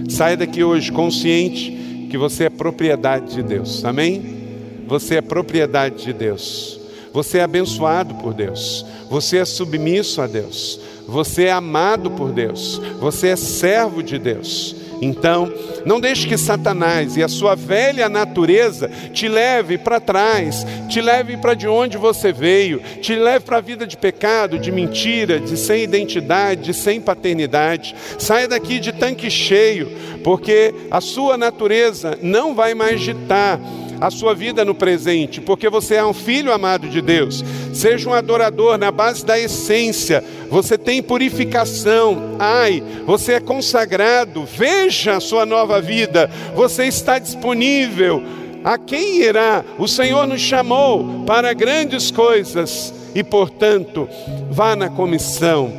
Saia 0.09 0.35
daqui 0.35 0.63
hoje 0.63 0.91
consciente 0.91 2.07
que 2.09 2.17
você 2.17 2.45
é 2.45 2.49
propriedade 2.49 3.35
de 3.35 3.43
Deus. 3.43 3.85
Amém? 3.85 4.39
Você 4.87 5.15
é 5.15 5.21
propriedade 5.21 6.03
de 6.03 6.13
Deus. 6.13 6.79
Você 7.13 7.37
é 7.37 7.43
abençoado 7.43 8.15
por 8.15 8.33
Deus. 8.33 8.85
Você 9.09 9.37
é 9.37 9.45
submisso 9.45 10.21
a 10.21 10.27
Deus. 10.27 10.79
Você 11.07 11.45
é 11.45 11.51
amado 11.51 12.11
por 12.11 12.31
Deus. 12.31 12.81
Você 12.99 13.27
é 13.27 13.35
servo 13.35 14.03
de 14.03 14.17
Deus. 14.17 14.75
Então, 15.01 15.51
não 15.85 15.99
deixe 15.99 16.27
que 16.27 16.37
Satanás 16.37 17.15
e 17.15 17.23
a 17.23 17.27
sua 17.27 17.55
velha 17.55 18.09
natureza 18.09 18.89
te 19.13 19.27
leve 19.27 19.77
para 19.77 19.99
trás, 19.99 20.65
te 20.89 21.01
leve 21.01 21.37
para 21.37 21.53
de 21.53 21.67
onde 21.67 21.97
você 21.97 22.33
veio, 22.33 22.81
te 23.01 23.15
leve 23.15 23.45
para 23.45 23.57
a 23.57 23.61
vida 23.61 23.87
de 23.87 23.97
pecado, 23.97 24.59
de 24.59 24.71
mentira, 24.71 25.39
de 25.39 25.57
sem 25.57 25.83
identidade, 25.83 26.63
de 26.63 26.73
sem 26.73 26.99
paternidade. 26.99 27.95
Saia 28.17 28.47
daqui 28.47 28.79
de 28.79 28.91
tanque 28.91 29.29
cheio, 29.29 29.89
porque 30.23 30.73
a 30.91 30.99
sua 30.99 31.37
natureza 31.37 32.17
não 32.21 32.53
vai 32.53 32.73
mais 32.73 32.99
ditar 32.99 33.59
a 34.01 34.09
sua 34.09 34.33
vida 34.33 34.63
no 34.63 34.73
presente, 34.73 35.41
porque 35.41 35.69
você 35.69 35.95
é 35.95 36.05
um 36.05 36.13
filho 36.13 36.53
amado 36.53 36.87
de 36.87 37.01
Deus. 37.01 37.43
Seja 37.73 38.09
um 38.09 38.13
adorador 38.13 38.77
na 38.77 38.91
base 38.91 39.25
da 39.25 39.37
essência. 39.37 40.23
Você 40.49 40.77
tem 40.77 41.01
purificação. 41.01 42.35
Ai, 42.39 42.81
você 43.05 43.33
é 43.33 43.39
consagrado. 43.39 44.45
Veja 44.45 45.17
a 45.17 45.19
sua 45.19 45.45
nova 45.45 45.81
vida. 45.81 46.29
Você 46.55 46.85
está 46.85 47.19
disponível. 47.19 48.23
A 48.63 48.77
quem 48.77 49.21
irá? 49.21 49.63
O 49.77 49.87
Senhor 49.87 50.27
nos 50.27 50.41
chamou 50.41 51.23
para 51.25 51.53
grandes 51.53 52.11
coisas 52.11 52.93
e, 53.15 53.23
portanto, 53.23 54.07
vá 54.49 54.75
na 54.75 54.89
comissão, 54.89 55.71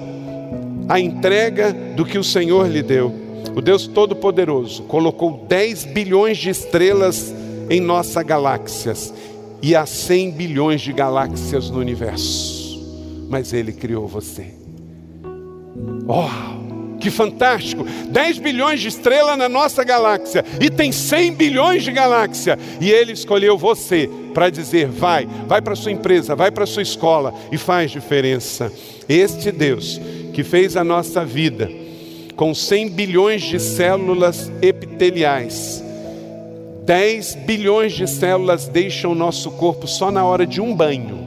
a 0.89 0.99
entrega 0.99 1.73
do 1.73 2.05
que 2.05 2.19
o 2.19 2.25
Senhor 2.25 2.69
lhe 2.69 2.83
deu. 2.83 3.15
O 3.55 3.61
Deus 3.61 3.87
Todo-Poderoso 3.87 4.83
colocou 4.85 5.45
10 5.49 5.87
bilhões 5.87 6.39
de 6.39 6.51
estrelas 6.51 7.35
em 7.71 7.81
nossas 7.81 8.25
galáxias 8.25 9.15
e 9.63 9.77
há 9.77 9.87
100 9.87 10.33
bilhões 10.33 10.81
de 10.81 10.93
galáxias 10.93 11.71
no 11.71 11.79
universo, 11.79 13.27
mas 13.31 13.53
Ele 13.53 13.73
criou 13.73 14.09
você. 14.09 14.47
Oh, 16.09 16.99
que 16.99 17.11
fantástico! 17.11 17.85
10 17.85 18.39
bilhões 18.39 18.81
de 18.81 18.89
estrelas 18.89 19.39
na 19.39 19.49
nossa 19.49 19.85
galáxia 19.85 20.45
e 20.61 20.69
tem 20.69 20.91
100 20.91 21.35
bilhões 21.35 21.85
de 21.85 21.93
galáxias 21.93 22.59
e 22.81 22.91
Ele 22.91 23.13
escolheu 23.13 23.57
você 23.57 24.11
para 24.35 24.51
dizer: 24.51 24.89
vai, 24.89 25.29
vai 25.47 25.63
para 25.63 25.77
sua 25.77 25.93
empresa, 25.93 26.35
vai 26.35 26.51
para 26.51 26.67
sua 26.67 26.83
escola 26.83 27.33
e 27.53 27.57
faz 27.57 27.93
diferença. 27.93 28.73
Este 29.09 29.53
Deus 29.53 30.01
que 30.33 30.43
fez 30.43 30.77
a 30.77 30.83
nossa 30.83 31.25
vida 31.25 31.71
com 32.35 32.55
100 32.55 32.89
bilhões 32.89 33.43
de 33.43 33.61
células 33.61 34.51
epiteliais 34.63 35.85
10 36.91 37.37
bilhões 37.47 37.93
de 37.93 38.05
células 38.05 38.67
deixam 38.67 39.13
o 39.13 39.15
nosso 39.15 39.53
corpo 39.53 39.87
só 39.87 40.11
na 40.11 40.25
hora 40.25 40.45
de 40.45 40.61
um 40.61 40.75
banho. 40.75 41.21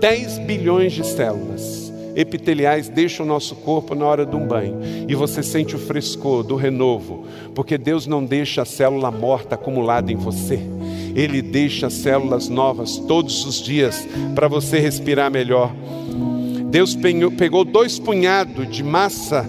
10 0.00 0.38
bilhões 0.38 0.94
de 0.94 1.06
células 1.06 1.92
epiteliais 2.16 2.88
deixam 2.88 3.26
o 3.26 3.28
nosso 3.28 3.54
corpo 3.56 3.94
na 3.94 4.06
hora 4.06 4.24
de 4.24 4.34
um 4.34 4.46
banho. 4.46 4.78
E 5.06 5.14
você 5.14 5.42
sente 5.42 5.76
o 5.76 5.78
frescor 5.78 6.42
do 6.42 6.56
renovo, 6.56 7.26
porque 7.54 7.76
Deus 7.76 8.06
não 8.06 8.24
deixa 8.24 8.62
a 8.62 8.64
célula 8.64 9.10
morta 9.10 9.56
acumulada 9.56 10.10
em 10.10 10.16
você. 10.16 10.58
Ele 11.14 11.42
deixa 11.42 11.90
células 11.90 12.48
novas 12.48 12.96
todos 12.96 13.44
os 13.44 13.60
dias 13.60 14.08
para 14.34 14.48
você 14.48 14.78
respirar 14.78 15.30
melhor. 15.30 15.70
Deus 16.70 16.96
pegou 17.36 17.62
dois 17.62 17.98
punhados 17.98 18.74
de 18.74 18.82
massa 18.82 19.46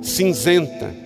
cinzenta 0.00 1.01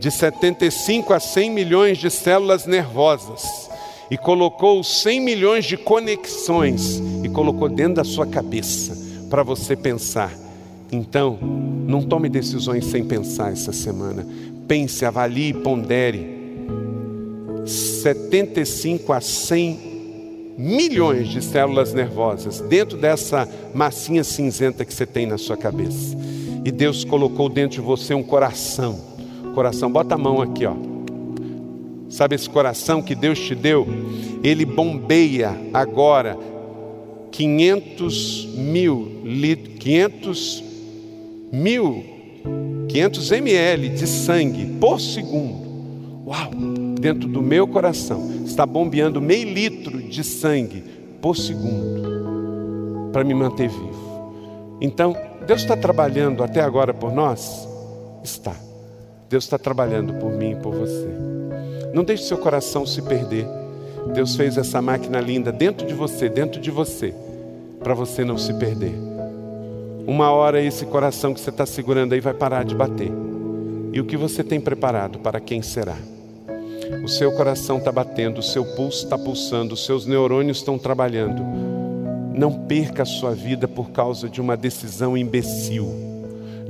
de 0.00 0.10
75 0.10 1.12
a 1.12 1.20
100 1.20 1.50
milhões 1.50 1.98
de 1.98 2.10
células 2.10 2.64
nervosas 2.64 3.68
e 4.10 4.16
colocou 4.16 4.82
100 4.82 5.20
milhões 5.20 5.66
de 5.66 5.76
conexões 5.76 7.02
e 7.22 7.28
colocou 7.28 7.68
dentro 7.68 7.96
da 7.96 8.04
sua 8.04 8.26
cabeça 8.26 8.96
para 9.28 9.42
você 9.42 9.76
pensar. 9.76 10.32
Então, 10.90 11.38
não 11.86 12.02
tome 12.02 12.30
decisões 12.30 12.86
sem 12.86 13.04
pensar 13.04 13.52
essa 13.52 13.72
semana. 13.72 14.26
Pense, 14.66 15.04
avalie 15.04 15.52
pondere. 15.52 16.40
75 17.66 19.12
a 19.12 19.20
100 19.20 20.54
milhões 20.56 21.28
de 21.28 21.42
células 21.44 21.92
nervosas 21.92 22.60
dentro 22.60 22.96
dessa 22.96 23.46
massinha 23.74 24.24
cinzenta 24.24 24.82
que 24.82 24.94
você 24.94 25.04
tem 25.04 25.26
na 25.26 25.36
sua 25.36 25.58
cabeça. 25.58 26.16
E 26.64 26.70
Deus 26.70 27.04
colocou 27.04 27.50
dentro 27.50 27.80
de 27.82 27.86
você 27.86 28.14
um 28.14 28.22
coração 28.22 29.09
Coração, 29.54 29.90
bota 29.90 30.14
a 30.14 30.18
mão 30.18 30.40
aqui, 30.40 30.64
ó. 30.64 30.74
Sabe 32.08 32.34
esse 32.34 32.50
coração 32.50 33.00
que 33.00 33.14
Deus 33.14 33.38
te 33.38 33.54
deu? 33.54 33.86
Ele 34.42 34.64
bombeia 34.64 35.56
agora 35.72 36.36
500 37.30 38.48
mil 38.56 39.22
litros, 39.24 39.78
500 39.78 40.64
mil, 41.52 42.04
500 42.88 43.32
ml 43.32 43.88
de 43.90 44.06
sangue 44.06 44.66
por 44.80 45.00
segundo. 45.00 45.68
Uau! 46.26 46.50
Dentro 47.00 47.28
do 47.28 47.40
meu 47.40 47.66
coração 47.66 48.44
está 48.44 48.66
bombeando 48.66 49.20
meio 49.20 49.52
litro 49.52 50.02
de 50.02 50.22
sangue 50.22 50.82
por 51.20 51.36
segundo 51.36 53.10
para 53.12 53.24
me 53.24 53.34
manter 53.34 53.68
vivo. 53.68 54.00
Então, 54.80 55.16
Deus 55.46 55.62
está 55.62 55.76
trabalhando 55.76 56.42
até 56.42 56.60
agora 56.60 56.92
por 56.92 57.12
nós? 57.12 57.68
Está. 58.22 58.54
Deus 59.30 59.44
está 59.44 59.56
trabalhando 59.56 60.12
por 60.14 60.32
mim 60.32 60.50
e 60.50 60.56
por 60.56 60.74
você. 60.74 61.06
Não 61.94 62.02
deixe 62.02 62.24
seu 62.24 62.36
coração 62.36 62.84
se 62.84 63.00
perder. 63.00 63.46
Deus 64.12 64.34
fez 64.34 64.58
essa 64.58 64.82
máquina 64.82 65.20
linda 65.20 65.52
dentro 65.52 65.86
de 65.86 65.94
você, 65.94 66.28
dentro 66.28 66.60
de 66.60 66.68
você, 66.68 67.14
para 67.78 67.94
você 67.94 68.24
não 68.24 68.36
se 68.36 68.52
perder. 68.54 68.92
Uma 70.04 70.32
hora 70.32 70.60
esse 70.60 70.84
coração 70.84 71.32
que 71.32 71.40
você 71.40 71.50
está 71.50 71.64
segurando 71.64 72.12
aí 72.12 72.20
vai 72.20 72.34
parar 72.34 72.64
de 72.64 72.74
bater. 72.74 73.12
E 73.92 74.00
o 74.00 74.04
que 74.04 74.16
você 74.16 74.42
tem 74.42 74.60
preparado 74.60 75.20
para 75.20 75.38
quem 75.38 75.62
será? 75.62 75.96
O 77.04 77.08
seu 77.08 77.30
coração 77.30 77.78
está 77.78 77.92
batendo, 77.92 78.38
o 78.38 78.42
seu 78.42 78.64
pulso 78.74 79.04
está 79.04 79.16
pulsando, 79.16 79.74
os 79.74 79.86
seus 79.86 80.06
neurônios 80.06 80.58
estão 80.58 80.76
trabalhando. 80.76 81.40
Não 82.34 82.52
perca 82.66 83.04
a 83.04 83.06
sua 83.06 83.30
vida 83.30 83.68
por 83.68 83.90
causa 83.90 84.28
de 84.28 84.40
uma 84.40 84.56
decisão 84.56 85.16
imbecil. 85.16 86.09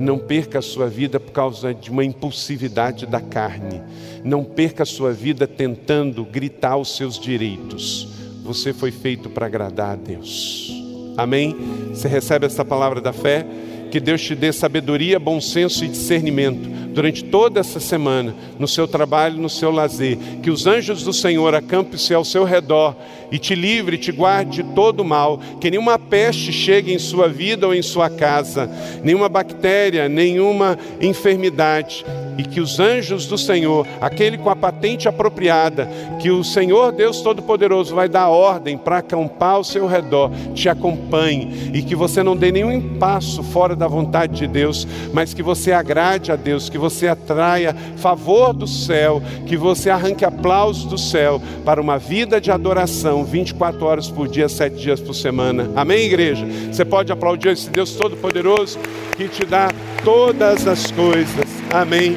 Não 0.00 0.18
perca 0.18 0.60
a 0.60 0.62
sua 0.62 0.88
vida 0.88 1.20
por 1.20 1.30
causa 1.30 1.74
de 1.74 1.90
uma 1.90 2.02
impulsividade 2.02 3.04
da 3.04 3.20
carne. 3.20 3.82
Não 4.24 4.42
perca 4.42 4.82
a 4.82 4.86
sua 4.86 5.12
vida 5.12 5.46
tentando 5.46 6.24
gritar 6.24 6.78
os 6.78 6.96
seus 6.96 7.18
direitos. 7.18 8.08
Você 8.42 8.72
foi 8.72 8.90
feito 8.90 9.28
para 9.28 9.44
agradar 9.44 9.92
a 9.92 9.96
Deus. 9.96 10.72
Amém? 11.18 11.54
Você 11.90 12.08
recebe 12.08 12.46
essa 12.46 12.64
palavra 12.64 12.98
da 12.98 13.12
fé? 13.12 13.46
Que 13.90 14.00
Deus 14.00 14.22
te 14.22 14.34
dê 14.34 14.50
sabedoria, 14.54 15.18
bom 15.18 15.38
senso 15.38 15.84
e 15.84 15.88
discernimento 15.88 16.79
durante 16.92 17.24
toda 17.24 17.60
essa 17.60 17.80
semana, 17.80 18.34
no 18.58 18.68
seu 18.68 18.86
trabalho, 18.86 19.40
no 19.40 19.48
seu 19.48 19.70
lazer. 19.70 20.18
Que 20.42 20.50
os 20.50 20.66
anjos 20.66 21.02
do 21.02 21.12
Senhor 21.12 21.54
acampem-se 21.54 22.14
ao 22.14 22.24
seu 22.24 22.44
redor 22.44 22.94
e 23.30 23.38
te 23.38 23.54
livre, 23.54 23.98
te 23.98 24.12
guarde 24.12 24.62
de 24.62 24.74
todo 24.74 25.04
mal. 25.04 25.40
Que 25.60 25.70
nenhuma 25.70 25.98
peste 25.98 26.52
chegue 26.52 26.92
em 26.92 26.98
sua 26.98 27.28
vida 27.28 27.66
ou 27.66 27.74
em 27.74 27.82
sua 27.82 28.10
casa, 28.10 28.70
nenhuma 29.02 29.28
bactéria, 29.28 30.08
nenhuma 30.08 30.78
enfermidade. 31.00 32.04
E 32.36 32.42
que 32.42 32.60
os 32.60 32.80
anjos 32.80 33.26
do 33.26 33.36
Senhor, 33.36 33.86
aquele 34.00 34.38
com 34.38 34.48
a 34.48 34.56
patente 34.56 35.08
apropriada, 35.08 35.88
que 36.20 36.30
o 36.30 36.42
Senhor 36.42 36.92
Deus 36.92 37.20
Todo-Poderoso 37.20 37.94
vai 37.94 38.08
dar 38.08 38.28
ordem 38.28 38.78
para 38.78 38.98
acampar 38.98 39.54
ao 39.54 39.64
seu 39.64 39.86
redor, 39.86 40.30
te 40.54 40.68
acompanhe 40.68 41.70
e 41.74 41.82
que 41.82 41.94
você 41.94 42.22
não 42.22 42.36
dê 42.36 42.50
nenhum 42.50 42.98
passo 42.98 43.42
fora 43.42 43.76
da 43.76 43.86
vontade 43.86 44.38
de 44.38 44.46
Deus, 44.46 44.86
mas 45.12 45.34
que 45.34 45.42
você 45.42 45.72
agrade 45.72 46.32
a 46.32 46.36
Deus, 46.36 46.68
que 46.68 46.78
você 46.80 47.06
atraia 47.06 47.76
favor 47.98 48.52
do 48.52 48.66
céu, 48.66 49.22
que 49.46 49.56
você 49.56 49.90
arranque 49.90 50.24
aplausos 50.24 50.84
do 50.86 50.98
céu 50.98 51.40
para 51.64 51.80
uma 51.80 51.98
vida 51.98 52.40
de 52.40 52.50
adoração 52.50 53.24
24 53.24 53.84
horas 53.84 54.10
por 54.10 54.26
dia, 54.26 54.48
7 54.48 54.74
dias 54.76 54.98
por 54.98 55.14
semana. 55.14 55.70
Amém, 55.76 56.06
igreja? 56.06 56.46
Você 56.72 56.84
pode 56.84 57.12
aplaudir 57.12 57.50
esse 57.50 57.70
Deus 57.70 57.92
Todo-Poderoso 57.92 58.78
que 59.16 59.28
te 59.28 59.44
dá 59.44 59.70
todas 60.02 60.66
as 60.66 60.90
coisas. 60.90 61.46
Amém. 61.72 62.16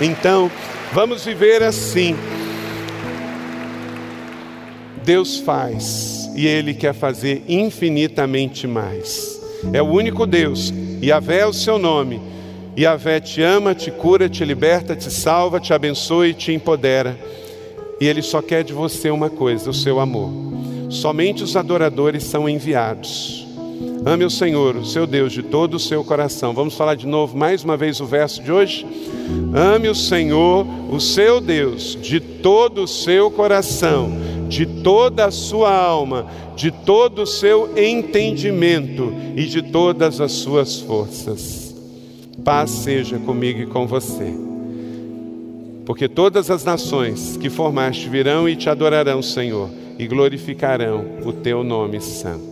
Então, 0.00 0.50
vamos 0.92 1.24
viver 1.24 1.62
assim. 1.62 2.14
Deus 5.02 5.38
faz 5.38 6.30
e 6.36 6.46
Ele 6.46 6.74
quer 6.74 6.94
fazer 6.94 7.42
infinitamente 7.48 8.66
mais. 8.66 9.40
É 9.72 9.80
o 9.80 9.86
único 9.86 10.26
Deus, 10.26 10.72
e 11.00 11.06
Yahvé 11.06 11.40
é 11.40 11.46
o 11.46 11.52
seu 11.52 11.78
nome 11.78 12.20
Yahvé 12.78 13.20
te 13.20 13.42
ama, 13.42 13.74
te 13.74 13.90
cura, 13.90 14.28
te 14.28 14.44
liberta, 14.44 14.96
te 14.96 15.10
salva, 15.10 15.60
te 15.60 15.74
abençoa 15.74 16.28
e 16.28 16.34
te 16.34 16.52
empodera. 16.52 17.18
E 18.00 18.06
Ele 18.06 18.22
só 18.22 18.40
quer 18.40 18.64
de 18.64 18.72
você 18.72 19.10
uma 19.10 19.28
coisa: 19.28 19.70
o 19.70 19.74
seu 19.74 20.00
amor. 20.00 20.30
Somente 20.88 21.42
os 21.42 21.56
adoradores 21.56 22.24
são 22.24 22.48
enviados. 22.48 23.46
Ame 24.04 24.24
o 24.24 24.30
Senhor, 24.30 24.76
o 24.76 24.84
seu 24.84 25.06
Deus, 25.06 25.32
de 25.32 25.42
todo 25.42 25.74
o 25.74 25.78
seu 25.78 26.02
coração. 26.04 26.52
Vamos 26.52 26.74
falar 26.74 26.96
de 26.96 27.06
novo, 27.06 27.36
mais 27.36 27.62
uma 27.62 27.76
vez, 27.76 28.00
o 28.00 28.04
verso 28.04 28.42
de 28.42 28.50
hoje? 28.50 28.84
Ame 29.54 29.88
o 29.88 29.94
Senhor, 29.94 30.66
o 30.90 31.00
seu 31.00 31.40
Deus, 31.40 31.96
de 32.02 32.18
todo 32.18 32.82
o 32.82 32.88
seu 32.88 33.30
coração, 33.30 34.10
de 34.48 34.66
toda 34.66 35.26
a 35.26 35.30
sua 35.30 35.72
alma, 35.72 36.26
de 36.56 36.72
todo 36.72 37.22
o 37.22 37.26
seu 37.26 37.70
entendimento 37.78 39.14
e 39.36 39.44
de 39.44 39.62
todas 39.62 40.20
as 40.20 40.32
suas 40.32 40.80
forças. 40.80 41.61
Paz 42.44 42.70
seja 42.70 43.18
comigo 43.18 43.60
e 43.60 43.66
com 43.66 43.86
você. 43.86 44.34
Porque 45.86 46.08
todas 46.08 46.50
as 46.50 46.64
nações 46.64 47.36
que 47.36 47.50
formaste 47.50 48.08
virão 48.08 48.48
e 48.48 48.56
te 48.56 48.68
adorarão, 48.68 49.22
Senhor, 49.22 49.68
e 49.98 50.06
glorificarão 50.06 51.04
o 51.24 51.32
teu 51.32 51.62
nome 51.62 52.00
santo. 52.00 52.51